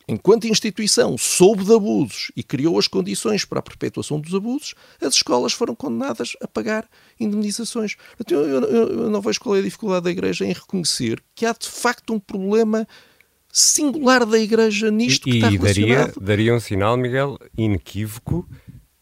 enquanto 0.07 0.47
instituição, 0.47 1.17
soube 1.17 1.63
de 1.63 1.73
abusos 1.73 2.31
e 2.35 2.43
criou 2.43 2.79
as 2.79 2.87
condições 2.87 3.45
para 3.45 3.59
a 3.59 3.61
perpetuação 3.63 4.19
dos 4.19 4.33
abusos, 4.33 4.73
as 4.99 5.13
escolas 5.13 5.53
foram 5.53 5.75
condenadas 5.75 6.33
a 6.41 6.47
pagar 6.47 6.89
indemnizações. 7.19 7.95
Eu, 8.29 8.45
eu, 8.45 8.63
eu 8.63 9.09
não 9.09 9.21
vejo 9.21 9.39
qual 9.39 9.55
é 9.55 9.59
a 9.59 9.63
dificuldade 9.63 10.03
da 10.05 10.11
Igreja 10.11 10.45
em 10.45 10.53
reconhecer 10.53 11.23
que 11.35 11.45
há 11.45 11.53
de 11.53 11.67
facto 11.67 12.13
um 12.13 12.19
problema 12.19 12.87
singular 13.51 14.25
da 14.25 14.39
Igreja 14.39 14.91
nisto 14.91 15.27
e, 15.27 15.31
que 15.31 15.37
está 15.37 15.49
relacionado. 15.49 15.97
Daria, 15.97 16.21
daria 16.21 16.55
um 16.55 16.59
sinal, 16.59 16.95
Miguel, 16.97 17.37
inequívoco 17.57 18.47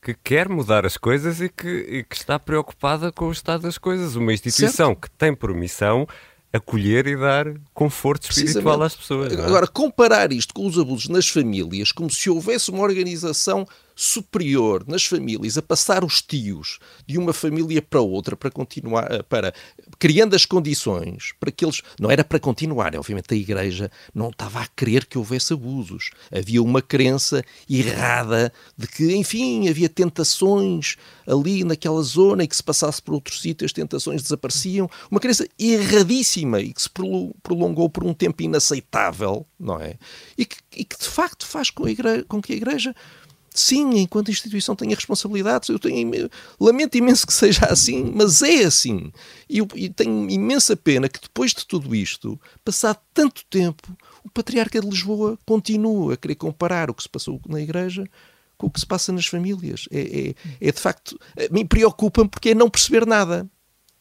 que 0.07 0.13
quer 0.23 0.47
mudar 0.47 0.85
as 0.85 0.95
coisas 0.95 1.41
e 1.41 1.49
que, 1.49 1.67
e 1.67 2.03
que, 2.03 2.15
está 2.15 2.39
preocupada 2.39 3.11
com 3.11 3.27
o 3.27 3.31
estado 3.31 3.63
das 3.63 3.77
coisas. 3.77 4.15
Uma 4.15 4.31
instituição 4.31 4.91
certo. 4.91 5.01
que 5.01 5.09
tem 5.09 5.35
por 5.35 5.53
missão 5.53 6.07
acolher 6.53 7.07
e 7.07 7.17
dar 7.17 7.45
conforto 7.73 8.31
espiritual 8.31 8.81
às 8.83 8.95
pessoas. 8.95 9.33
É? 9.33 9.43
Agora, 9.43 9.67
comparar 9.67 10.31
isto 10.31 10.53
com 10.53 10.65
os 10.65 10.79
abusos 10.79 11.09
nas 11.09 11.27
famílias, 11.27 11.91
como 11.91 12.09
se 12.09 12.29
houvesse 12.29 12.71
uma 12.71 12.83
organização 12.83 13.67
superior 13.99 14.85
nas 14.87 15.03
famílias 15.03 15.57
a 15.57 15.61
passar 15.61 16.03
os 16.03 16.21
tios 16.21 16.77
de 17.07 17.17
uma 17.17 17.33
família 17.33 17.81
para 17.81 17.99
outra 17.99 18.37
para 18.37 18.51
continuar 18.51 19.11
eh, 19.11 19.23
para 19.23 19.51
criando 19.97 20.35
as 20.35 20.45
condições 20.45 21.33
para 21.39 21.51
que 21.51 21.65
eles 21.65 21.81
não 21.99 22.11
era 22.11 22.23
para 22.23 22.39
continuar 22.39 22.95
obviamente 22.95 23.33
a 23.33 23.37
igreja 23.37 23.91
não 24.13 24.29
estava 24.29 24.61
a 24.61 24.67
querer 24.67 25.05
que 25.05 25.17
houvesse 25.17 25.53
abusos. 25.53 26.11
Havia 26.31 26.61
uma 26.61 26.81
crença 26.81 27.43
errada 27.67 28.53
de 28.77 28.87
que 28.87 29.15
enfim 29.15 29.67
havia 29.67 29.89
tentações 29.89 30.95
ali 31.25 31.63
naquela 31.63 32.01
zona 32.03 32.43
e 32.43 32.47
que 32.47 32.55
se 32.55 32.63
passasse 32.63 33.01
por 33.01 33.15
outro 33.15 33.35
sítio 33.35 33.65
as 33.65 33.73
tentações 33.73 34.21
desapareciam. 34.21 34.89
Uma 35.09 35.19
crença 35.19 35.47
erradíssima 35.57 36.61
e 36.61 36.71
que 36.71 36.81
se 36.81 36.89
prolongou 37.41 37.89
por 37.89 38.03
um 38.03 38.13
tempo 38.13 38.43
inaceitável 38.43 39.45
não 39.59 39.79
é? 39.79 39.95
E 40.37 40.45
que, 40.45 40.57
e 40.75 40.85
que 40.85 40.97
de 40.97 41.07
facto 41.07 41.45
faz 41.45 41.69
com, 41.69 41.87
igreja, 41.87 42.23
com 42.27 42.41
que 42.41 42.53
a 42.53 42.55
igreja 42.55 42.95
sim, 43.59 43.99
enquanto 43.99 44.31
instituição 44.31 44.75
tenha 44.75 44.95
responsabilidades, 44.95 45.69
eu 45.69 45.79
tenho, 45.79 46.29
lamento 46.59 46.97
imenso 46.97 47.25
que 47.25 47.33
seja 47.33 47.65
assim, 47.65 48.11
mas 48.13 48.41
é 48.41 48.63
assim. 48.63 49.11
E, 49.49 49.59
eu, 49.59 49.67
e 49.75 49.89
tenho 49.89 50.29
imensa 50.29 50.75
pena 50.75 51.09
que 51.09 51.21
depois 51.21 51.53
de 51.53 51.65
tudo 51.65 51.95
isto, 51.95 52.39
passado 52.63 52.99
tanto 53.13 53.43
tempo, 53.49 53.95
o 54.23 54.29
Patriarca 54.29 54.79
de 54.79 54.87
Lisboa 54.87 55.37
continua 55.45 56.13
a 56.13 56.17
querer 56.17 56.35
comparar 56.35 56.89
o 56.89 56.93
que 56.93 57.03
se 57.03 57.09
passou 57.09 57.39
na 57.47 57.61
Igreja 57.61 58.05
com 58.57 58.67
o 58.67 58.71
que 58.71 58.79
se 58.79 58.85
passa 58.85 59.11
nas 59.11 59.27
famílias. 59.27 59.87
É, 59.91 59.99
é, 60.29 60.35
é 60.59 60.71
de 60.71 60.79
facto, 60.79 61.17
me 61.51 61.63
preocupa-me 61.63 62.27
porque 62.27 62.49
é 62.49 62.55
não 62.55 62.69
perceber 62.69 63.05
nada. 63.05 63.47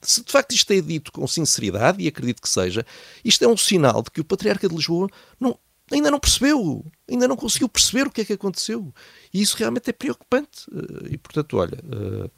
Se 0.01 0.25
de 0.25 0.31
facto 0.31 0.53
isto 0.53 0.71
é 0.73 0.81
dito 0.81 1.13
com 1.13 1.27
sinceridade, 1.27 2.03
e 2.03 2.09
acredito 2.09 2.41
que 2.41 2.49
seja, 2.49 2.87
isto 3.25 3.45
é 3.45 3.49
um 3.49 3.57
sinal 3.57 4.03
de 4.03 4.11
que 4.11 4.21
o 4.21 4.25
Patriarca 4.25 4.69
de 4.69 4.75
Lisboa 4.75 5.09
não, 5.39 5.59
ainda 5.93 6.11
não 6.11 6.19
percebeu, 6.19 6.85
ainda 7.09 7.29
não 7.29 7.37
conseguiu 7.37 7.69
perceber 7.69 8.07
o 8.07 8.11
que 8.11 8.21
é 8.21 8.25
que 8.25 8.33
aconteceu. 8.33 8.93
E 9.33 9.41
isso 9.41 9.57
realmente 9.57 9.91
é 9.91 9.93
preocupante. 9.93 10.67
Eh, 10.73 11.13
e, 11.13 11.19
portanto, 11.19 11.57
olha, 11.57 11.79
eh, 11.79 12.31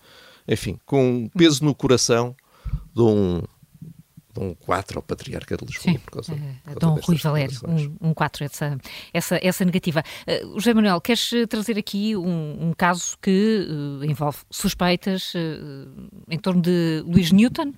enfim, 0.49 0.78
com 0.85 1.28
peso 1.37 1.64
no 1.64 1.75
coração, 1.75 2.35
dou 2.95 3.14
um, 3.14 3.43
um 4.37 4.55
4 4.55 4.99
ao 4.99 5.02
Patriarca 5.02 5.57
de 5.57 5.64
Lisboa. 5.64 5.93
Sim, 5.93 5.99
por 5.99 6.12
causa, 6.12 6.33
uh, 6.33 6.37
por 6.37 6.64
causa 6.64 6.81
Dom 6.81 6.95
Rui 7.02 7.17
Valério, 7.17 7.61
um, 7.67 8.09
um 8.09 8.14
4, 8.14 8.45
essa, 8.45 8.78
essa, 9.12 9.40
essa 9.43 9.64
negativa. 9.64 10.02
Uh, 10.26 10.59
José 10.59 10.75
Manuel, 10.75 11.00
queres 11.00 11.31
trazer 11.49 11.78
aqui 11.78 12.17
um, 12.17 12.69
um 12.69 12.73
caso 12.73 13.17
que 13.21 13.67
uh, 13.69 14.05
envolve 14.05 14.38
suspeitas 14.50 15.35
uh, 15.35 16.09
em 16.28 16.38
torno 16.38 16.61
de 16.61 17.02
Luís 17.07 17.33
Newton? 17.33 17.73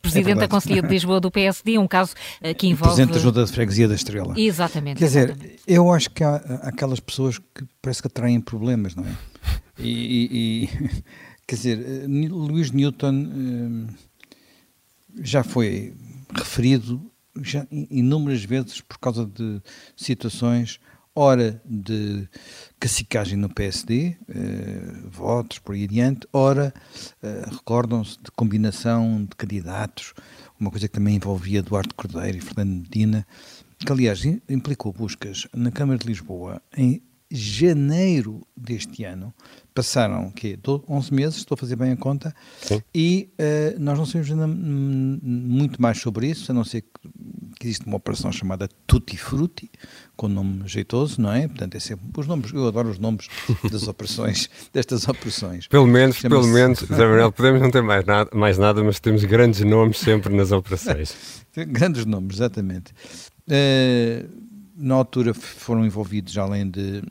Presidente 0.00 0.38
é 0.38 0.40
da 0.40 0.48
Conselhia 0.48 0.82
de 0.82 0.88
Lisboa 0.88 1.20
do 1.20 1.30
PSD, 1.30 1.78
um 1.78 1.86
caso 1.86 2.14
uh, 2.40 2.54
que 2.54 2.66
envolve. 2.66 2.94
Presidente 2.94 3.14
da 3.14 3.20
Junta 3.20 3.44
de 3.44 3.52
Freguesia 3.52 3.88
da 3.88 3.94
Estrela. 3.94 4.34
Exatamente. 4.36 4.98
Quer 4.98 5.04
exatamente. 5.04 5.40
dizer, 5.40 5.60
eu 5.66 5.92
acho 5.92 6.10
que 6.10 6.24
há 6.24 6.36
aquelas 6.62 7.00
pessoas 7.00 7.38
que 7.38 7.64
parece 7.80 8.02
que 8.02 8.08
atraem 8.08 8.40
problemas, 8.40 8.94
não 8.94 9.04
é? 9.04 9.14
E, 9.78 9.88
e, 9.88 10.64
e 10.64 10.68
quer 11.46 11.56
dizer, 11.56 11.78
eh, 11.78 12.06
Luís 12.06 12.70
Newton 12.70 13.88
eh, 13.88 13.94
já 15.22 15.42
foi 15.42 15.94
referido 16.34 17.00
já 17.42 17.66
inúmeras 17.70 18.44
vezes 18.44 18.80
por 18.80 18.98
causa 18.98 19.26
de 19.26 19.60
situações 19.96 20.78
ora 21.14 21.62
de 21.64 22.28
cacicagem 22.80 23.38
no 23.38 23.48
PSD, 23.48 24.16
eh, 24.28 24.92
votos 25.10 25.58
por 25.58 25.74
aí 25.74 25.84
adiante, 25.84 26.26
ora, 26.32 26.74
eh, 27.22 27.44
recordam-se 27.50 28.18
de 28.22 28.30
combinação 28.32 29.24
de 29.24 29.36
candidatos, 29.36 30.12
uma 30.58 30.70
coisa 30.70 30.88
que 30.88 30.94
também 30.94 31.16
envolvia 31.16 31.60
Eduardo 31.60 31.94
Cordeiro 31.94 32.38
e 32.38 32.40
Fernando 32.40 32.82
Medina, 32.82 33.26
que 33.78 33.92
aliás 33.92 34.24
implicou 34.48 34.92
buscas 34.92 35.46
na 35.54 35.70
Câmara 35.70 35.98
de 35.98 36.06
Lisboa 36.06 36.60
em 36.76 37.02
janeiro 37.30 38.46
deste 38.56 39.04
ano. 39.04 39.34
Passaram 39.74 40.30
que 40.30 40.58
11 40.88 41.12
meses, 41.12 41.36
estou 41.38 41.56
a 41.56 41.58
fazer 41.58 41.74
bem 41.74 41.92
a 41.92 41.96
conta, 41.96 42.34
Sim. 42.62 42.80
e 42.94 43.28
uh, 43.38 43.80
nós 43.80 43.98
não 43.98 44.06
sabemos 44.06 44.30
ainda 44.30 44.46
muito 44.46 45.82
mais 45.82 45.98
sobre 45.98 46.28
isso, 46.28 46.52
a 46.52 46.54
não 46.54 46.64
ser 46.64 46.82
que, 46.82 46.88
que 47.64 47.68
existe 47.68 47.86
uma 47.86 47.96
operação 47.96 48.30
chamada 48.30 48.68
Tutti 48.86 49.16
Frutti, 49.16 49.70
com 50.14 50.28
nome 50.28 50.68
jeitoso, 50.68 51.20
não 51.20 51.32
é? 51.32 51.48
Portanto, 51.48 51.74
é 51.74 51.80
sempre 51.80 52.04
os 52.14 52.26
nomes, 52.26 52.52
eu 52.52 52.68
adoro 52.68 52.90
os 52.90 52.98
nomes 52.98 53.28
das 53.70 53.88
operações, 53.88 54.50
destas 54.72 55.08
operações. 55.08 55.66
Pelo 55.66 55.86
menos, 55.86 56.20
pelo 56.20 56.46
menos, 56.46 56.80
Zé 56.84 57.06
Manuel, 57.06 57.32
podemos 57.32 57.62
não 57.62 57.70
ter 57.70 57.82
mais 57.82 58.04
nada, 58.04 58.30
mais 58.34 58.58
nada, 58.58 58.84
mas 58.84 59.00
temos 59.00 59.24
grandes 59.24 59.60
nomes 59.62 59.98
sempre 59.98 60.34
nas 60.34 60.52
operações. 60.52 61.16
grandes 61.56 62.04
nomes, 62.04 62.36
exatamente. 62.36 62.92
Uh, 63.48 64.28
na 64.76 64.96
altura 64.96 65.32
foram 65.32 65.86
envolvidos, 65.86 66.36
além 66.36 66.68
de 66.68 67.02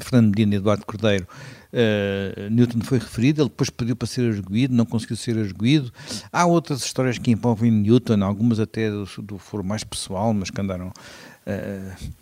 Fernando 0.00 0.30
Medina 0.30 0.54
e 0.54 0.56
Eduardo 0.58 0.84
Cordeiro, 0.86 1.26
uh, 1.72 2.50
Newton 2.50 2.80
foi 2.80 2.98
referido, 2.98 3.42
ele 3.42 3.48
depois 3.48 3.70
pediu 3.70 3.96
para 3.96 4.06
ser 4.06 4.32
arguído, 4.32 4.74
não 4.74 4.86
conseguiu 4.86 5.16
ser 5.16 5.38
arguído. 5.38 5.92
Há 6.32 6.46
outras 6.46 6.84
histórias 6.84 7.18
que 7.18 7.30
envolvem 7.30 7.70
Newton, 7.70 8.22
algumas 8.22 8.60
até 8.60 8.90
do, 8.90 9.04
do 9.22 9.38
foro 9.38 9.64
mais 9.64 9.84
pessoal, 9.84 10.32
mas 10.32 10.50
que 10.50 10.60
andaram, 10.60 10.88
uh, 10.88 12.12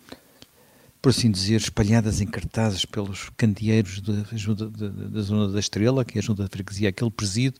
por 1.01 1.09
assim 1.09 1.29
dizer, 1.29 1.57
espalhadas 1.57 2.21
em 2.21 2.27
cartazes 2.27 2.85
pelos 2.85 3.29
candeeiros 3.35 4.01
da 4.01 5.21
zona 5.21 5.51
da 5.51 5.59
Estrela, 5.59 6.05
que 6.05 6.17
é 6.17 6.21
a 6.21 6.23
junta 6.23 6.43
de 6.43 6.49
freguesia 6.49 6.91
que 6.91 7.03
ele 7.03 7.11
preside. 7.11 7.55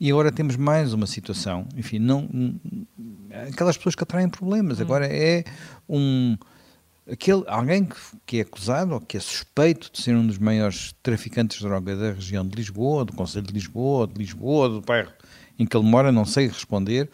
E 0.00 0.10
agora 0.10 0.32
temos 0.32 0.56
mais 0.56 0.92
uma 0.92 1.06
situação, 1.06 1.64
enfim, 1.76 2.00
não, 2.00 2.28
aquelas 3.48 3.76
pessoas 3.76 3.94
que 3.94 4.02
atraem 4.02 4.28
problemas. 4.28 4.80
Hum. 4.80 4.82
Agora 4.82 5.06
é 5.06 5.44
um 5.88 6.36
aquele, 7.12 7.44
alguém 7.46 7.84
que, 7.84 7.96
que, 8.24 8.38
é 8.38 8.40
acusado 8.40 8.94
ou 8.94 9.00
que 9.00 9.16
é 9.16 9.20
suspeito 9.20 9.90
de 9.92 10.00
ser 10.00 10.16
um 10.16 10.26
dos 10.26 10.38
maiores 10.38 10.94
traficantes 11.02 11.58
de 11.58 11.64
droga 11.64 11.94
da 11.94 12.12
região 12.12 12.46
de 12.46 12.56
Lisboa, 12.56 13.04
do 13.04 13.12
Conselho 13.12 13.46
de 13.46 13.52
Lisboa, 13.52 14.06
de 14.06 14.18
Lisboa, 14.18 14.68
do 14.68 14.80
bairro 14.80 15.12
em 15.58 15.66
que 15.66 15.76
ele 15.76 15.86
mora, 15.86 16.10
não 16.10 16.24
sei 16.24 16.48
responder, 16.48 17.08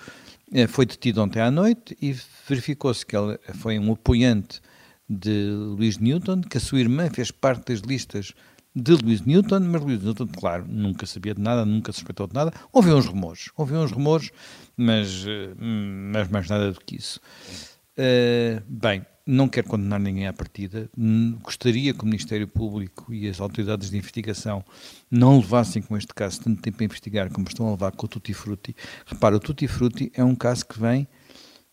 eh, 0.52 0.67
foi 0.67 0.87
detido 0.87 1.23
ontem 1.23 1.40
à 1.40 1.50
noite 1.50 1.97
e 2.00 2.17
verificou-se 2.49 3.05
que 3.05 3.17
ele 3.17 3.38
foi 3.55 3.78
um 3.78 3.93
apoiante 3.93 4.61
de 5.09 5.50
Luís 5.50 5.99
Newton, 5.99 6.43
que 6.43 6.57
a 6.57 6.61
sua 6.61 6.81
irmã 6.81 7.09
fez 7.11 7.31
parte 7.31 7.73
das 7.73 7.81
listas 7.81 8.33
de 8.75 8.93
Luís 8.93 9.23
Newton, 9.23 9.61
mas 9.61 9.83
Luís 9.83 10.02
Newton, 10.02 10.26
claro, 10.28 10.67
nunca 10.69 11.07
sabia 11.07 11.35
de 11.35 11.40
nada, 11.40 11.64
nunca 11.64 11.93
suspeitou 11.93 12.26
de 12.26 12.35
nada. 12.35 12.52
Houve 12.73 12.93
uns 12.93 13.07
rumores, 13.07 13.50
houve 13.57 13.75
uns 13.75 13.90
rumores, 13.90 14.31
mas, 14.76 15.25
eh, 15.26 15.55
mas 15.59 16.28
mais 16.28 16.49
nada 16.49 16.73
do 16.73 16.81
que 16.81 16.97
isso. 16.97 17.21
Uh, 17.99 18.62
bem, 18.69 19.05
não 19.30 19.47
quero 19.47 19.68
condenar 19.68 20.00
ninguém 20.00 20.26
à 20.26 20.32
partida. 20.32 20.88
Gostaria 21.42 21.92
que 21.92 22.02
o 22.02 22.06
Ministério 22.06 22.49
Público 22.49 23.12
e 23.12 23.28
as 23.28 23.38
autoridades 23.38 23.90
de 23.90 23.99
investigação 23.99 24.64
não 25.11 25.37
levassem 25.38 25.82
com 25.82 25.99
este 25.99 26.14
caso 26.14 26.40
tanto 26.40 26.62
tempo 26.62 26.78
a 26.80 26.85
investigar 26.85 27.30
como 27.30 27.47
estão 27.47 27.68
a 27.68 27.73
levar 27.73 27.92
com 27.92 28.06
o 28.06 28.08
Tutti 28.08 28.32
Frutti. 28.32 28.75
Repara, 29.04 29.37
o 29.37 29.40
Tutti 29.40 29.68
Frutti 29.68 30.11
é 30.14 30.25
um 30.25 30.35
caso 30.35 30.64
que 30.64 30.80
vem 30.80 31.06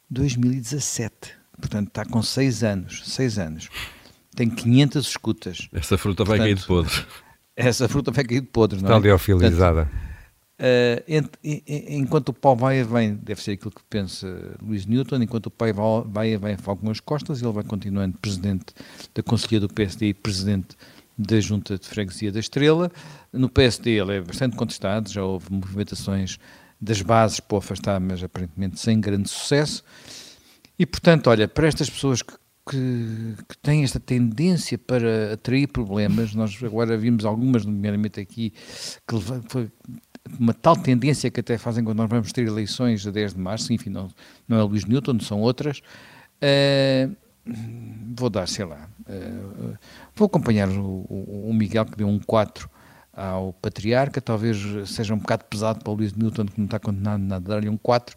2017. 0.09 1.31
Portanto, 1.57 1.87
está 1.87 2.03
com 2.03 2.21
seis 2.21 2.61
anos. 2.61 3.03
Seis 3.05 3.39
anos. 3.39 3.69
Tem 4.35 4.49
500 4.49 5.07
escutas. 5.07 5.69
Essa 5.71 5.97
fruta 5.97 6.25
vai 6.25 6.37
cair 6.37 6.55
de 6.55 6.65
podre. 6.65 7.05
Essa 7.55 7.87
fruta 7.87 8.11
vai 8.11 8.25
cair 8.25 8.41
de 8.41 8.47
podre, 8.47 8.81
não 8.81 8.89
é? 8.89 8.97
Está 8.97 8.99
liofilizada. 8.99 9.89
Uh, 10.57 11.03
enquanto 11.89 12.29
o 12.29 12.33
pau 12.33 12.55
vai 12.55 12.79
e 12.79 12.83
vem, 12.83 13.15
deve 13.15 13.41
ser 13.41 13.51
aquilo 13.51 13.71
que 13.71 13.83
pensa 13.89 14.55
Luís 14.61 14.85
Newton, 14.85 15.21
enquanto 15.21 15.47
o 15.47 15.51
pai 15.51 15.73
vai 16.05 16.29
e 16.29 16.37
vem 16.37 16.55
algumas 16.65 17.01
costas, 17.01 17.41
ele 17.41 17.51
vai 17.51 17.63
continuando 17.63 18.17
presidente 18.19 18.67
da 19.13 19.21
Conselhia 19.21 19.59
do 19.59 19.67
PSD 19.67 20.07
e 20.07 20.13
presidente 20.13 20.77
da 21.17 21.39
Junta 21.41 21.77
de 21.77 21.85
Freguesia 21.85 22.31
da 22.31 22.39
Estrela. 22.39 22.89
No 23.33 23.49
PSD 23.49 23.99
ele 23.99 24.17
é 24.17 24.21
bastante 24.21 24.55
contestado, 24.55 25.09
já 25.09 25.23
houve 25.23 25.51
movimentações 25.51 26.37
das 26.79 27.01
bases 27.01 27.39
para 27.39 27.55
o 27.55 27.57
afastar, 27.57 27.99
mas 27.99 28.23
aparentemente 28.23 28.79
sem 28.79 28.99
grande 28.99 29.29
sucesso. 29.29 29.83
E 30.77 30.85
portanto, 30.85 31.27
olha, 31.27 31.47
para 31.47 31.67
estas 31.67 31.89
pessoas 31.89 32.21
que, 32.21 32.33
que, 32.69 33.35
que 33.49 33.57
têm 33.57 33.83
esta 33.83 33.99
tendência 33.99 34.77
para 34.77 35.33
atrair 35.33 35.67
problemas, 35.67 36.33
nós 36.33 36.57
agora 36.63 36.97
vimos 36.97 37.25
algumas, 37.25 37.65
nomeadamente 37.65 38.19
aqui, 38.19 38.51
que 39.07 39.15
foi, 39.49 39.71
uma 40.39 40.53
tal 40.53 40.75
tendência 40.75 41.29
que 41.29 41.39
até 41.39 41.57
fazem 41.57 41.83
quando 41.83 41.97
nós 41.97 42.09
vamos 42.09 42.31
ter 42.31 42.45
eleições 42.45 43.05
a 43.05 43.11
10 43.11 43.33
de 43.33 43.39
março, 43.39 43.71
enfim, 43.71 43.89
não, 43.89 44.09
não 44.47 44.57
é 44.57 44.63
Luís 44.63 44.85
Newton, 44.85 45.19
são 45.19 45.41
outras. 45.41 45.81
Uh, 46.41 47.15
vou 48.17 48.29
dar, 48.29 48.47
sei 48.47 48.65
lá, 48.65 48.89
uh, 49.07 49.77
vou 50.15 50.25
acompanhar 50.25 50.67
o, 50.69 51.05
o, 51.09 51.49
o, 51.49 51.53
Miguel 51.53 51.85
que 51.85 51.97
deu 51.97 52.07
um 52.07 52.19
4 52.19 52.69
ao 53.15 53.53
Patriarca, 53.53 54.19
talvez 54.19 54.57
seja 54.89 55.13
um 55.13 55.17
bocado 55.17 55.45
pesado 55.45 55.79
para 55.79 55.91
o 55.91 55.95
Luís 55.95 56.13
Newton, 56.13 56.45
que 56.45 56.57
não 56.57 56.65
está 56.65 56.77
condenado 56.77 57.15
a 57.15 57.17
nada, 57.17 57.49
dar-lhe 57.49 57.69
um 57.69 57.77
4, 57.77 58.15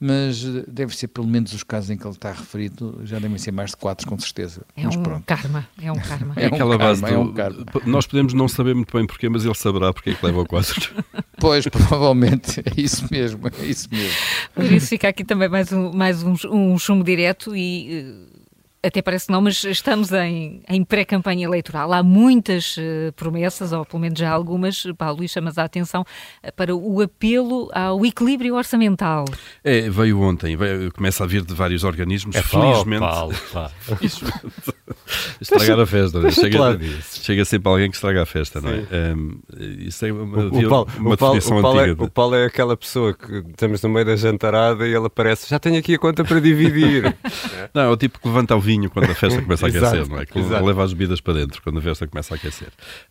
mas 0.00 0.42
deve 0.66 0.96
ser 0.96 1.08
pelo 1.08 1.26
menos 1.26 1.52
os 1.52 1.62
casos 1.62 1.90
em 1.90 1.96
que 1.96 2.04
ele 2.04 2.14
está 2.14 2.32
referido, 2.32 3.00
já 3.04 3.18
devem 3.18 3.36
ser 3.36 3.52
mais 3.52 3.70
de 3.70 3.76
4 3.76 4.08
com 4.08 4.18
certeza. 4.18 4.62
É 4.74 4.84
mas 4.84 4.96
um 4.96 5.02
pronto. 5.02 5.24
karma, 5.26 5.68
é 5.80 5.92
um 5.92 5.98
karma. 6.00 6.34
É, 6.36 6.44
é 6.44 6.46
aquela 6.46 6.78
base 6.78 7.02
do, 7.02 7.06
é 7.08 7.18
um 7.18 7.32
karma. 7.32 7.66
Nós 7.84 8.06
podemos 8.06 8.32
não 8.32 8.48
saber 8.48 8.74
muito 8.74 8.96
bem 8.96 9.06
porquê, 9.06 9.28
mas 9.28 9.44
ele 9.44 9.54
saberá 9.54 9.92
porque 9.92 10.10
é 10.10 10.14
que 10.14 10.24
leva 10.24 10.40
o 10.40 10.46
4. 10.46 10.94
pois, 11.38 11.66
provavelmente, 11.68 12.60
é 12.60 12.80
isso 12.80 13.06
mesmo, 13.10 13.46
é 13.46 13.66
isso 13.66 13.88
mesmo. 13.90 14.16
Por 14.54 14.64
isso 14.64 14.88
fica 14.88 15.08
aqui 15.08 15.22
também 15.22 15.48
mais 15.48 15.70
um, 15.70 15.92
mais 15.92 16.22
um, 16.22 16.34
um 16.50 16.78
chumbo 16.78 17.04
direto 17.04 17.54
e 17.54 18.39
até 18.82 19.02
parece 19.02 19.26
que 19.26 19.32
não, 19.32 19.42
mas 19.42 19.62
estamos 19.64 20.10
em, 20.12 20.62
em 20.68 20.82
pré-campanha 20.84 21.44
eleitoral. 21.44 21.92
Há 21.92 22.02
muitas 22.02 22.76
uh, 22.76 23.12
promessas, 23.14 23.72
ou 23.72 23.84
pelo 23.84 24.00
menos 24.00 24.18
já 24.18 24.30
algumas. 24.30 24.84
Paulo 24.96 25.18
Luís, 25.18 25.30
chamas 25.30 25.58
a 25.58 25.64
atenção 25.64 26.02
uh, 26.02 26.52
para 26.54 26.74
o 26.74 27.00
apelo 27.00 27.70
ao 27.72 28.04
equilíbrio 28.06 28.54
orçamental. 28.54 29.26
É, 29.62 29.90
veio 29.90 30.20
ontem, 30.20 30.56
veio, 30.56 30.92
começa 30.92 31.24
a 31.24 31.26
vir 31.26 31.44
de 31.44 31.54
vários 31.54 31.84
organismos. 31.84 32.36
É 32.36 32.42
felizmente. 32.42 33.00
Paulo, 33.00 33.34
felizmente. 33.80 34.74
estragar 35.40 35.80
a 35.80 35.86
festa. 35.86 36.30
Chega, 36.30 36.78
chega 37.12 37.44
sempre 37.44 37.68
alguém 37.68 37.90
que 37.90 37.96
estraga 37.96 38.22
a 38.22 38.26
festa, 38.26 38.60
não 38.60 38.70
é? 38.70 39.14
Um, 39.14 39.40
isso 39.78 40.04
é 40.04 40.12
uma, 40.12 40.46
o, 40.46 40.68
Paulo, 40.68 40.88
uma 40.98 41.14
o 41.14 41.16
Paulo, 41.16 41.38
o 41.38 41.62
Paulo 41.62 41.80
É, 41.80 41.92
o 41.92 42.10
Paulo 42.10 42.34
é 42.34 42.46
aquela 42.46 42.76
pessoa 42.76 43.14
que 43.14 43.44
estamos 43.50 43.82
no 43.82 43.88
meio 43.88 44.06
da 44.06 44.16
jantarada 44.16 44.86
e 44.86 44.94
ele 44.94 45.06
aparece, 45.06 45.48
já 45.48 45.58
tenho 45.58 45.78
aqui 45.78 45.94
a 45.94 45.98
conta 45.98 46.24
para 46.24 46.40
dividir. 46.40 47.14
não, 47.74 47.82
é 47.82 47.88
o 47.88 47.96
tipo 47.96 48.20
que 48.20 48.28
levanta 48.28 48.56
o 48.56 48.60
vinho 48.60 48.90
quando 48.90 49.10
a 49.10 49.14
festa 49.14 49.40
começa 49.42 49.66
a 49.66 49.68
aquecer, 49.70 50.08
não 50.08 50.18
é? 50.18 50.26
Que 50.26 50.38
exato. 50.38 50.64
leva 50.64 50.84
as 50.84 50.92
bebidas 50.92 51.20
para 51.20 51.34
dentro 51.34 51.62
quando 51.62 51.78
a 51.78 51.82
festa 51.82 52.06
começa 52.06 52.34
a 52.34 52.36
aquecer. 52.36 52.68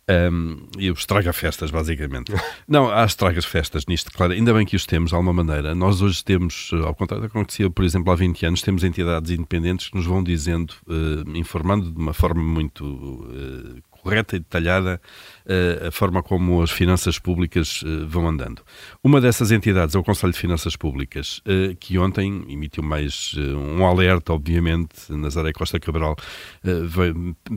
Um, 0.08 0.66
e 0.78 0.90
o 0.90 0.94
estraga-festas, 0.94 1.70
basicamente. 1.70 2.32
não, 2.68 2.90
há 2.90 3.04
estragas-festas 3.04 3.86
nisto, 3.86 4.10
claro. 4.12 4.32
Ainda 4.32 4.52
bem 4.52 4.66
que 4.66 4.76
os 4.76 4.86
temos, 4.86 5.10
de 5.10 5.14
alguma 5.14 5.32
maneira. 5.32 5.74
Nós 5.74 6.02
hoje 6.02 6.24
temos, 6.24 6.70
ao 6.84 6.94
contrário 6.94 7.26
do 7.26 7.30
que 7.30 7.36
acontecia, 7.36 7.70
por 7.70 7.84
exemplo, 7.84 8.12
há 8.12 8.16
20 8.16 8.46
anos, 8.46 8.62
temos 8.62 8.84
entidades 8.84 9.30
independentes 9.30 9.88
que 9.88 9.96
nos 9.96 10.06
vão 10.06 10.22
dizendo, 10.22 10.74
uh, 10.86 11.36
informando 11.36 11.69
de 11.78 11.96
uma 11.96 12.12
forma 12.12 12.42
muito 12.42 12.84
uh, 12.84 13.82
correta 13.90 14.36
e 14.36 14.38
detalhada 14.38 15.00
uh, 15.46 15.88
a 15.88 15.90
forma 15.90 16.22
como 16.22 16.62
as 16.62 16.70
finanças 16.70 17.18
públicas 17.18 17.82
uh, 17.82 18.06
vão 18.06 18.28
andando. 18.28 18.62
Uma 19.02 19.20
dessas 19.20 19.52
entidades 19.52 19.94
é 19.94 19.98
o 19.98 20.04
Conselho 20.04 20.32
de 20.32 20.38
Finanças 20.38 20.76
Públicas, 20.76 21.42
que 21.78 21.98
ontem 21.98 22.44
emitiu 22.48 22.82
mais 22.82 23.34
um 23.36 23.84
alerta, 23.84 24.32
obviamente, 24.32 25.10
Nazaré 25.10 25.52
Costa 25.52 25.78
Cabral 25.78 26.16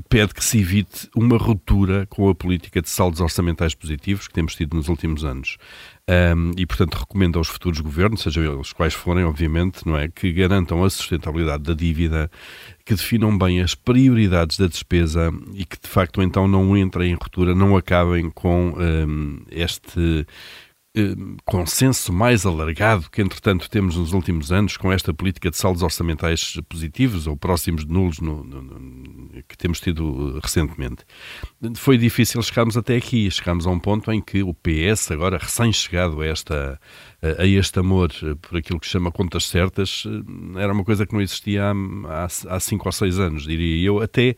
pede 0.10 0.34
que 0.34 0.44
se 0.44 0.60
evite 0.60 1.10
uma 1.16 1.38
ruptura 1.38 2.06
com 2.08 2.30
a 2.30 2.36
política 2.36 2.82
de 2.82 2.90
saldos 2.90 3.20
orçamentais 3.20 3.74
positivos 3.74 4.28
que 4.28 4.34
temos 4.34 4.56
tido 4.56 4.76
nos 4.76 4.90
últimos 4.90 5.24
anos. 5.24 5.58
Um, 6.06 6.52
e, 6.58 6.66
portanto, 6.66 6.96
recomenda 6.96 7.38
aos 7.38 7.48
futuros 7.48 7.80
governos, 7.80 8.22
sejam 8.22 8.44
eles 8.44 8.74
quais 8.74 8.94
forem, 8.94 9.24
obviamente, 9.24 9.88
não 9.88 9.96
é, 9.96 10.10
que 10.10 10.34
garantam 10.34 10.84
a 10.84 10.90
sustentabilidade 10.90 11.64
da 11.64 11.74
dívida, 11.74 12.30
que 12.86 12.94
definam 12.94 13.38
bem 13.38 13.62
as 13.62 13.76
prioridades 13.76 14.58
da 14.58 14.68
despesa 14.68 15.32
e 15.54 15.64
que, 15.66 15.80
de 15.82 15.88
facto, 15.88 16.22
então 16.22 16.48
não 16.48 16.76
entrem 16.76 17.12
em 17.12 17.14
ruptura, 17.14 17.56
não 17.56 17.78
acabem 17.78 18.30
com 18.30 18.74
um, 18.78 19.42
este 19.50 20.28
consenso 21.44 22.14
mais 22.14 22.46
alargado 22.46 23.10
que, 23.10 23.22
entretanto, 23.22 23.68
temos 23.68 23.98
nos 23.98 24.14
últimos 24.14 24.52
anos 24.52 24.78
com 24.78 24.92
esta 24.92 25.12
política 25.12 25.50
de 25.50 25.58
saldos 25.58 25.82
orçamentais 25.82 26.60
positivos 26.70 27.26
ou 27.26 27.36
próximos 27.36 27.84
de 27.84 27.92
nulos 27.92 28.20
no, 28.20 28.44
no, 28.44 28.62
no, 28.62 29.44
que 29.48 29.58
temos 29.58 29.80
tido 29.80 30.40
recentemente. 30.40 31.04
Foi 31.76 31.98
difícil 31.98 32.42
chegarmos 32.44 32.78
até 32.78 32.96
aqui. 32.96 33.30
Chegámos 33.32 33.66
a 33.66 33.72
um 33.72 33.80
ponto 33.80 34.12
em 34.12 34.22
que 34.22 34.44
o 34.44 34.54
PS, 34.54 35.10
agora 35.12 35.40
recém-chegado 35.40 36.22
a, 36.22 36.28
esta, 36.28 36.80
a 37.40 37.46
este 37.46 37.80
amor 37.80 38.12
por 38.40 38.58
aquilo 38.60 38.80
que 38.80 38.88
chama 38.88 39.12
contas 39.12 39.46
certas, 39.46 40.04
eh, 40.06 40.62
era 40.62 40.74
uma 40.74 40.84
coisa 40.84 41.08
que 41.08 41.14
não 41.14 41.22
existia 41.22 41.72
há, 41.72 42.28
há 42.56 42.60
cinco 42.60 42.88
ou 42.88 42.92
seis 42.92 43.18
anos, 43.18 43.44
diria 43.44 43.88
eu. 43.88 44.00
Até 44.00 44.36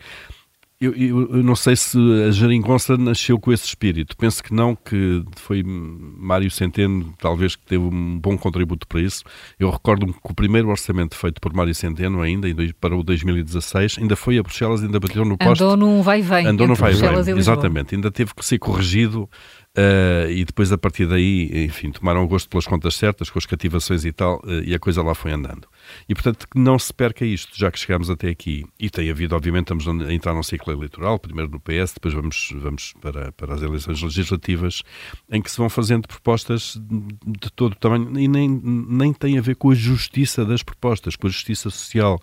eu, 0.79 0.93
eu, 0.93 1.37
eu, 1.37 1.43
não 1.43 1.55
sei 1.55 1.73
se 1.73 1.97
a 2.27 2.31
Jeringonça 2.31 2.97
nasceu 2.97 3.39
com 3.39 3.51
esse 3.53 3.65
espírito. 3.65 4.15
Penso 4.17 4.43
que 4.43 4.53
não, 4.53 4.75
que 4.75 5.23
foi 5.37 5.63
Mário 5.63 6.51
Centeno, 6.51 7.13
talvez, 7.17 7.55
que 7.55 7.65
teve 7.65 7.83
um 7.83 8.19
bom 8.19 8.37
contributo 8.37 8.85
para 8.85 8.99
isso. 8.99 9.23
Eu 9.57 9.69
recordo 9.69 10.05
que 10.05 10.19
o 10.21 10.33
primeiro 10.33 10.67
orçamento 10.67 11.15
feito 11.15 11.39
por 11.39 11.53
Mário 11.53 11.73
Centeno, 11.73 12.21
ainda 12.21 12.49
para 12.81 12.93
o 12.93 13.03
2016, 13.03 13.99
ainda 13.99 14.17
foi 14.17 14.37
a 14.37 14.43
Bruxelas, 14.43 14.83
ainda 14.83 14.99
bateu 14.99 15.23
no 15.23 15.37
posto. 15.37 15.63
Andou 15.63 15.77
num 15.77 16.01
vai-vem. 16.01 16.45
Andou 16.45 16.67
num 16.67 16.75
vai-vem, 16.75 17.37
exatamente. 17.37 17.95
Ainda 17.95 18.11
teve 18.11 18.33
que 18.35 18.45
ser 18.45 18.59
corrigido 18.59 19.29
Uh, 19.77 20.31
e 20.31 20.45
depois 20.45 20.71
a 20.71 20.77
partir 20.77 21.05
daí, 21.05 21.65
enfim, 21.65 21.91
tomaram 21.91 22.25
gosto 22.25 22.47
pelas 22.47 22.65
contas 22.65 22.95
certas, 22.95 23.29
com 23.29 23.37
as 23.37 23.45
cativações 23.45 24.05
e 24.05 24.11
tal, 24.13 24.39
uh, 24.45 24.63
e 24.63 24.73
a 24.73 24.79
coisa 24.79 25.03
lá 25.03 25.13
foi 25.13 25.33
andando. 25.33 25.67
E 26.07 26.13
portanto 26.13 26.47
que 26.47 26.57
não 26.57 26.79
se 26.79 26.93
perca 26.93 27.25
isto, 27.25 27.51
já 27.57 27.69
que 27.69 27.77
chegamos 27.77 28.09
até 28.09 28.29
aqui. 28.29 28.65
E 28.79 28.89
tem 28.89 29.09
havido, 29.09 29.35
obviamente, 29.35 29.73
estamos 29.73 29.85
a 29.87 30.13
entrar 30.13 30.33
num 30.33 30.43
ciclo 30.43 30.71
eleitoral, 30.71 31.19
primeiro 31.19 31.51
no 31.51 31.59
PS, 31.59 31.93
depois 31.93 32.13
vamos, 32.13 32.53
vamos 32.55 32.93
para, 33.01 33.33
para 33.33 33.53
as 33.53 33.61
eleições 33.61 34.01
legislativas, 34.01 34.81
em 35.29 35.41
que 35.41 35.51
se 35.51 35.57
vão 35.57 35.69
fazendo 35.69 36.07
propostas 36.07 36.79
de 36.79 37.51
todo 37.53 37.73
o 37.73 37.75
tamanho, 37.75 38.17
e 38.17 38.29
nem, 38.29 38.47
nem 38.47 39.11
tem 39.11 39.37
a 39.37 39.41
ver 39.41 39.57
com 39.57 39.71
a 39.71 39.75
justiça 39.75 40.45
das 40.45 40.63
propostas, 40.63 41.17
com 41.17 41.27
a 41.27 41.29
justiça 41.29 41.69
social 41.69 42.21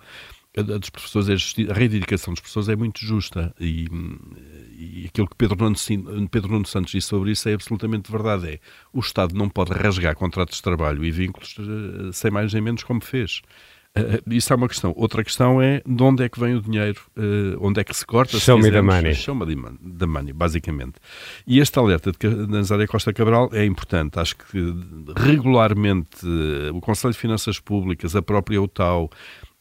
a 0.56 0.62
dos 0.62 0.90
professores, 0.90 1.54
é 1.58 1.70
a 1.70 1.74
reivindicação 1.74 2.34
dos 2.34 2.40
professores 2.40 2.68
é 2.68 2.76
muito 2.76 3.00
justa 3.00 3.54
e, 3.58 3.86
e 4.82 5.06
aquilo 5.06 5.28
que 5.28 5.36
Pedro 5.36 5.56
Nuno, 5.64 6.28
Pedro 6.28 6.52
Nuno 6.52 6.66
Santos 6.66 6.90
disse 6.90 7.06
sobre 7.06 7.30
isso 7.30 7.48
é 7.48 7.54
absolutamente 7.54 8.10
verdade. 8.10 8.54
É, 8.54 8.58
o 8.92 9.00
Estado 9.00 9.34
não 9.34 9.48
pode 9.48 9.72
rasgar 9.72 10.16
contratos 10.16 10.56
de 10.56 10.62
trabalho 10.62 11.04
e 11.04 11.10
vínculos 11.10 11.56
uh, 11.58 12.12
sem 12.12 12.30
mais 12.30 12.52
nem 12.52 12.62
menos 12.62 12.82
como 12.82 13.00
fez. 13.00 13.42
Uh, 13.96 14.22
isso 14.32 14.52
é 14.52 14.56
uma 14.56 14.68
questão. 14.68 14.92
Outra 14.96 15.22
questão 15.22 15.60
é 15.60 15.82
de 15.86 16.02
onde 16.02 16.24
é 16.24 16.28
que 16.28 16.40
vem 16.40 16.56
o 16.56 16.62
dinheiro, 16.62 17.00
uh, 17.16 17.58
onde 17.60 17.80
é 17.80 17.84
que 17.84 17.94
se 17.94 18.04
corta. 18.04 18.38
Show 18.38 18.60
se 18.60 18.64
me 18.64 18.72
the 18.72 18.82
money. 18.82 19.14
Show 19.14 19.34
me 19.34 19.46
the 19.98 20.06
money, 20.06 20.32
basicamente. 20.32 20.94
E 21.46 21.60
este 21.60 21.78
alerta 21.78 22.10
de 22.10 22.28
Nazaré 22.48 22.86
Costa 22.86 23.12
Cabral 23.12 23.50
é 23.52 23.64
importante. 23.64 24.18
Acho 24.18 24.36
que 24.36 24.74
regularmente 25.16 26.26
uh, 26.26 26.74
o 26.74 26.80
Conselho 26.80 27.12
de 27.12 27.18
Finanças 27.18 27.60
Públicas, 27.60 28.16
a 28.16 28.22
própria 28.22 28.60
UTAU, 28.60 29.10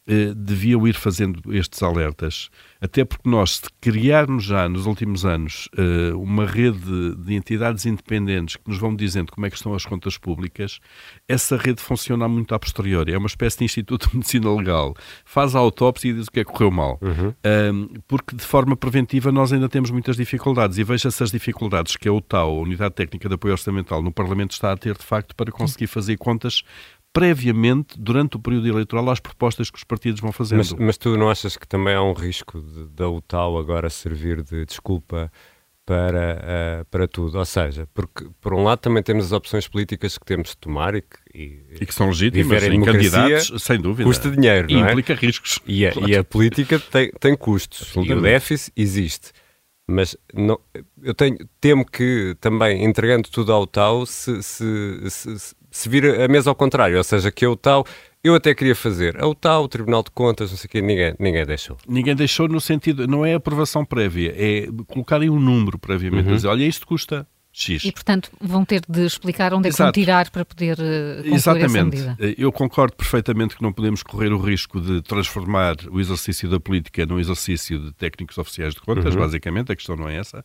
eh, 0.04 0.34
deviam 0.34 0.84
ir 0.86 0.94
fazendo 0.94 1.54
estes 1.54 1.80
alertas, 1.80 2.50
até 2.80 3.04
porque 3.04 3.28
nós, 3.28 3.58
se 3.58 3.62
criarmos 3.80 4.42
já 4.42 4.68
nos 4.68 4.84
últimos 4.84 5.24
anos 5.24 5.68
eh, 5.78 6.12
uma 6.14 6.44
rede 6.44 7.14
de 7.16 7.34
entidades 7.34 7.86
independentes 7.86 8.56
que 8.56 8.68
nos 8.68 8.78
vão 8.78 8.96
dizendo 8.96 9.30
como 9.30 9.46
é 9.46 9.50
que 9.50 9.54
estão 9.54 9.72
as 9.74 9.86
contas 9.86 10.18
públicas, 10.18 10.80
essa 11.28 11.56
rede 11.56 11.80
funciona 11.80 12.26
muito 12.26 12.52
a 12.52 12.58
posteriori. 12.58 13.12
É 13.12 13.18
uma 13.18 13.28
espécie 13.28 13.58
de 13.58 13.64
Instituto 13.64 14.08
de 14.10 14.16
Medicina 14.16 14.52
Legal. 14.52 14.92
Faz 15.24 15.54
a 15.54 15.60
autópsia 15.60 16.10
e 16.10 16.14
diz 16.14 16.26
o 16.26 16.32
que 16.32 16.40
é 16.40 16.44
que 16.44 16.50
correu 16.50 16.72
mal. 16.72 16.98
Uhum. 17.00 17.88
porque 18.08 18.34
de 18.34 18.44
forma 18.44 18.76
preventiva 18.76 19.30
nós 19.30 19.52
ainda 19.52 19.68
temos 19.68 19.92
muitas 19.92 20.16
dificuldades. 20.16 20.78
E 20.78 20.84
veja-se 20.84 21.22
as 21.22 21.30
dificuldades 21.30 21.96
que 21.96 22.08
a 22.08 22.12
UTAU, 22.12 22.58
a 22.58 22.62
Unidade 22.62 22.94
Técnica 22.96 23.28
de 23.28 23.36
Apoio 23.36 23.52
Orçamental, 23.52 24.02
no 24.02 24.10
Parlamento 24.10 24.50
está 24.50 24.72
a 24.72 24.76
ter, 24.76 24.96
de 24.96 25.04
facto, 25.04 25.36
para 25.36 25.52
conseguir 25.52 25.86
fazer 25.86 26.16
contas 26.16 26.64
previamente, 27.12 27.98
durante 27.98 28.36
o 28.36 28.40
período 28.40 28.68
eleitoral, 28.68 29.10
às 29.10 29.20
propostas 29.20 29.70
que 29.70 29.76
os 29.76 29.84
partidos 29.84 30.20
vão 30.20 30.32
fazendo. 30.32 30.58
Mas, 30.58 30.72
mas 30.72 30.98
tu 30.98 31.16
não 31.16 31.28
achas 31.28 31.56
que 31.56 31.68
também 31.68 31.94
há 31.94 32.02
um 32.02 32.14
risco 32.14 32.60
da 32.60 33.08
UTAU 33.08 33.58
agora 33.58 33.90
servir 33.90 34.42
de 34.42 34.64
desculpa 34.64 35.30
para, 35.84 36.80
uh, 36.80 36.84
para 36.86 37.06
tudo? 37.06 37.38
Ou 37.38 37.44
seja, 37.44 37.86
porque 37.92 38.26
por 38.40 38.54
um 38.54 38.62
lado 38.62 38.78
também 38.78 39.02
temos 39.02 39.26
as 39.26 39.32
opções 39.32 39.68
políticas 39.68 40.16
que 40.16 40.24
temos 40.24 40.50
de 40.50 40.56
tomar 40.56 40.94
e 40.94 41.02
que, 41.02 41.18
e, 41.34 41.64
e 41.80 41.86
que 41.86 41.94
são 41.94 42.08
legítimas 42.08 42.62
em 42.64 42.82
candidatos, 42.82 43.62
sem 43.62 43.78
dúvida. 43.78 44.08
Custa 44.08 44.30
dinheiro, 44.30 44.70
e 44.70 44.74
não 44.74 44.86
é? 44.86 44.90
implica 44.90 45.14
riscos. 45.14 45.58
E 45.66 45.86
a, 45.86 45.92
e 46.06 46.16
a 46.16 46.24
política 46.24 46.78
tem, 46.78 47.10
tem 47.20 47.36
custos. 47.36 47.92
E 47.94 48.12
o 48.12 48.20
déficit 48.20 48.72
existe. 48.74 49.32
Mas 49.86 50.16
não, 50.32 50.58
eu 51.02 51.12
tenho, 51.12 51.36
temo 51.60 51.84
que 51.84 52.36
também, 52.40 52.84
entregando 52.84 53.28
tudo 53.28 53.52
ao 53.52 53.66
tal, 53.66 54.06
se, 54.06 54.42
se, 54.42 55.10
se, 55.10 55.54
se 55.72 55.88
vir 55.88 56.20
a 56.20 56.28
mesa 56.28 56.50
ao 56.50 56.54
contrário, 56.54 56.96
ou 56.96 57.02
seja, 57.02 57.32
que 57.32 57.46
o 57.46 57.56
tal 57.56 57.84
eu 58.22 58.36
até 58.36 58.54
queria 58.54 58.76
fazer. 58.76 59.20
A 59.20 59.26
UTAU, 59.26 59.64
o 59.64 59.68
Tribunal 59.68 60.02
de 60.04 60.10
Contas, 60.12 60.50
não 60.50 60.56
sei 60.56 60.68
o 60.68 60.70
quê, 60.70 60.80
ninguém, 60.80 61.14
ninguém 61.18 61.44
deixou. 61.44 61.76
Ninguém 61.88 62.14
deixou 62.14 62.46
no 62.46 62.60
sentido, 62.60 63.08
não 63.08 63.26
é 63.26 63.34
aprovação 63.34 63.84
prévia, 63.84 64.32
é 64.36 64.68
colocarem 64.86 65.28
um 65.28 65.40
número 65.40 65.78
previamente, 65.78 66.28
uhum. 66.28 66.36
dizer, 66.36 66.46
olha, 66.46 66.64
isto 66.64 66.86
custa 66.86 67.26
X. 67.52 67.84
E, 67.84 67.92
portanto, 67.92 68.30
vão 68.40 68.64
ter 68.64 68.82
de 68.88 69.04
explicar 69.04 69.52
onde 69.52 69.68
Exato. 69.68 69.82
é 69.82 69.92
que 69.92 70.00
vão 70.00 70.04
tirar 70.04 70.30
para 70.30 70.44
poder 70.44 70.78
uh, 70.78 71.34
Exatamente. 71.34 71.64
essa 71.66 71.84
medida. 71.84 72.16
Eu 72.38 72.50
concordo 72.50 72.96
perfeitamente 72.96 73.54
que 73.56 73.62
não 73.62 73.72
podemos 73.72 74.02
correr 74.02 74.32
o 74.32 74.38
risco 74.38 74.80
de 74.80 75.02
transformar 75.02 75.76
o 75.90 76.00
exercício 76.00 76.48
da 76.48 76.58
política 76.58 77.04
num 77.04 77.20
exercício 77.20 77.78
de 77.78 77.92
técnicos 77.92 78.38
oficiais 78.38 78.72
de 78.74 78.80
contas, 78.80 79.14
uhum. 79.14 79.20
basicamente, 79.20 79.70
a 79.70 79.76
questão 79.76 79.96
não 79.96 80.08
é 80.08 80.16
essa. 80.16 80.42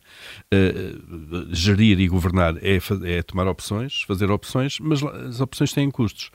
Uh, 0.52 1.48
gerir 1.50 1.98
e 1.98 2.08
governar 2.08 2.56
é, 2.58 2.78
é 3.04 3.22
tomar 3.22 3.46
opções, 3.48 4.02
fazer 4.02 4.30
opções, 4.30 4.78
mas 4.78 5.02
as 5.02 5.40
opções 5.40 5.72
têm 5.72 5.90
custos. 5.90 6.30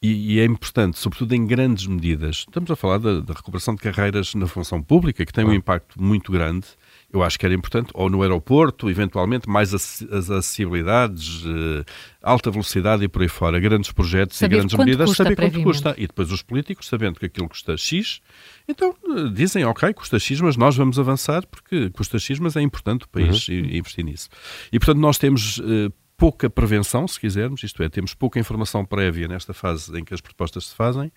E, 0.00 0.34
e, 0.34 0.40
é 0.40 0.44
importante, 0.44 0.96
sobretudo 0.96 1.34
em 1.34 1.44
grandes 1.44 1.86
medidas. 1.86 2.44
Estamos 2.48 2.70
a 2.70 2.76
falar 2.76 2.98
da, 2.98 3.18
da, 3.18 3.34
recuperação 3.34 3.74
de 3.74 3.80
carreiras 3.80 4.32
na 4.34 4.46
função 4.46 4.80
pública, 4.80 5.26
que 5.26 5.32
tem 5.32 5.44
um 5.44 5.52
impacto 5.52 6.00
muito 6.00 6.30
grande. 6.30 6.66
Eu 7.10 7.22
acho 7.22 7.38
que 7.38 7.46
era 7.46 7.54
importante, 7.54 7.90
ou 7.94 8.10
no 8.10 8.20
aeroporto, 8.20 8.90
eventualmente, 8.90 9.48
mais 9.48 9.72
as 9.72 10.02
acessibilidades, 10.10 11.42
uh, 11.42 11.84
alta 12.22 12.50
velocidade 12.50 13.02
e 13.02 13.08
por 13.08 13.22
aí 13.22 13.28
fora, 13.28 13.58
grandes 13.58 13.90
projetos 13.90 14.36
saber 14.36 14.56
e 14.56 14.58
grandes 14.58 14.76
medidas, 14.76 15.16
saber 15.16 15.34
quanto 15.34 15.62
custa. 15.62 15.94
E 15.96 16.06
depois 16.06 16.30
os 16.30 16.42
políticos, 16.42 16.86
sabendo 16.86 17.18
que 17.18 17.24
aquilo 17.24 17.48
custa 17.48 17.78
X, 17.78 18.20
então 18.68 18.94
uh, 19.04 19.30
dizem, 19.30 19.64
ok, 19.64 19.94
custa 19.94 20.18
X, 20.18 20.38
mas 20.42 20.58
nós 20.58 20.76
vamos 20.76 20.98
avançar 20.98 21.46
porque 21.46 21.88
custa 21.90 22.18
X, 22.18 22.38
mas 22.38 22.56
é 22.56 22.60
importante 22.60 23.06
o 23.06 23.08
país 23.08 23.48
uhum. 23.48 23.54
investir 23.54 24.04
nisso. 24.04 24.28
E, 24.70 24.78
portanto, 24.78 24.98
nós 25.00 25.16
temos. 25.16 25.62
Pouca 26.18 26.50
prevenção, 26.50 27.06
se 27.06 27.20
quisermos, 27.20 27.62
isto 27.62 27.80
é, 27.80 27.88
temos 27.88 28.12
pouca 28.12 28.40
informação 28.40 28.84
prévia 28.84 29.28
nesta 29.28 29.54
fase 29.54 29.96
em 29.96 30.04
que 30.04 30.12
as 30.12 30.20
propostas 30.20 30.66
se 30.66 30.74
fazem 30.74 31.12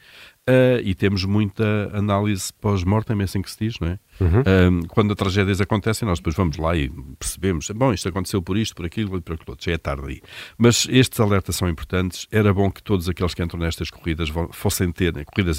uh, 0.47 0.79
e 0.83 0.93
temos 0.93 1.25
muita 1.25 1.89
análise 1.91 2.53
pós-mortem, 2.53 3.19
é 3.19 3.23
assim 3.23 3.41
que 3.41 3.49
se 3.49 3.57
diz, 3.57 3.79
não 3.79 3.87
é? 3.87 3.99
Uhum. 4.19 4.81
Uh, 4.81 4.87
quando 4.89 5.09
as 5.09 5.17
tragédias 5.17 5.59
acontecem, 5.59 6.07
nós 6.07 6.19
depois 6.19 6.35
vamos 6.35 6.55
lá 6.57 6.77
e 6.77 6.87
percebemos, 7.17 7.71
bom, 7.71 7.91
isto 7.91 8.07
aconteceu 8.09 8.43
por 8.43 8.55
isto, 8.55 8.75
por 8.75 8.85
aquilo 8.85 9.17
e 9.17 9.21
por 9.21 9.33
aquilo 9.33 9.49
outro, 9.49 9.65
já 9.65 9.71
é 9.71 9.77
tarde 9.79 10.07
aí. 10.07 10.21
Mas 10.55 10.87
estes 10.87 11.19
alertas 11.19 11.55
são 11.55 11.67
importantes, 11.67 12.27
era 12.31 12.53
bom 12.53 12.69
que 12.69 12.83
todos 12.83 13.09
aqueles 13.09 13.33
que 13.33 13.41
entram 13.41 13.59
nestas 13.59 13.89
corridas 13.89 14.29
fossem 14.51 14.91
ter, 14.91 15.25
corridas 15.25 15.57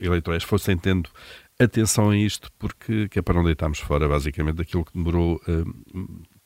eleitorais, 0.00 0.44
fossem 0.44 0.78
tendo 0.78 1.10
atenção 1.58 2.10
a 2.10 2.16
isto, 2.16 2.48
porque 2.56 3.08
que 3.08 3.18
é 3.18 3.22
para 3.22 3.34
não 3.34 3.42
deitarmos 3.42 3.80
fora, 3.80 4.06
basicamente, 4.06 4.58
daquilo 4.58 4.84
que 4.84 4.92
demorou 4.92 5.40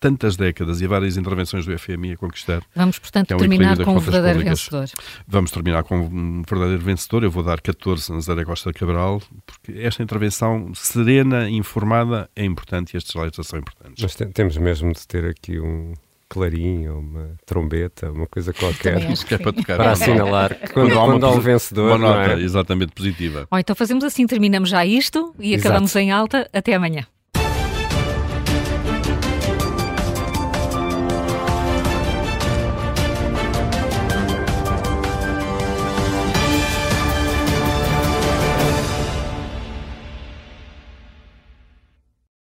tantas 0.03 0.37
décadas 0.37 0.81
e 0.81 0.87
várias 0.89 1.17
intervenções 1.17 1.65
do 1.65 1.79
FMI 1.79 2.15
a 2.15 2.17
conquistar. 2.17 2.61
Vamos, 2.75 2.99
portanto, 2.99 3.31
é 3.31 3.37
um 3.37 3.39
terminar 3.39 3.77
com 3.85 3.95
um 3.95 4.01
verdadeiro 4.01 4.41
públicas. 4.41 4.69
vencedor. 4.69 4.91
Vamos 5.29 5.51
terminar 5.53 5.85
com 5.85 5.97
um 5.97 6.43
verdadeiro 6.43 6.83
vencedor. 6.83 7.23
Eu 7.23 7.31
vou 7.31 7.45
dar 7.45 7.61
14 7.61 8.11
a 8.11 8.17
Nazaré 8.17 8.45
Costa 8.45 8.73
Cabral, 8.73 9.23
porque 9.47 9.81
esta 9.81 10.03
intervenção 10.03 10.73
serena 10.75 11.49
e 11.49 11.55
informada 11.55 12.29
é 12.35 12.45
importante 12.45 12.95
e 12.95 12.97
estes 12.97 13.15
alertas 13.15 13.47
são 13.47 13.61
importantes. 13.61 14.03
Mas 14.03 14.33
temos 14.35 14.57
mesmo 14.57 14.93
de 14.93 15.07
ter 15.07 15.25
aqui 15.25 15.61
um 15.61 15.95
clarim 16.29 16.89
uma 16.89 17.37
trombeta, 17.47 18.11
uma 18.11 18.27
coisa 18.27 18.53
qualquer 18.59 18.99
que 19.25 19.35
é 19.35 19.39
para, 19.39 19.53
tocar, 19.53 19.77
para 19.77 19.93
assinalar 19.93 20.59
que 20.59 20.73
quando, 20.73 20.95
quando, 20.95 21.21
quando 21.21 21.27
há 21.27 21.31
um 21.31 21.41
vencedor. 21.41 21.93
Uma 21.93 21.99
nota 21.99 22.33
é? 22.33 22.41
exatamente 22.41 22.93
positiva. 22.93 23.47
Bom, 23.49 23.59
então 23.59 23.77
fazemos 23.77 24.03
assim, 24.03 24.27
terminamos 24.27 24.69
já 24.69 24.85
isto 24.85 25.33
e 25.39 25.55
Exato. 25.55 25.69
acabamos 25.69 25.95
em 25.95 26.11
alta. 26.11 26.51
Até 26.53 26.75
amanhã. 26.75 27.07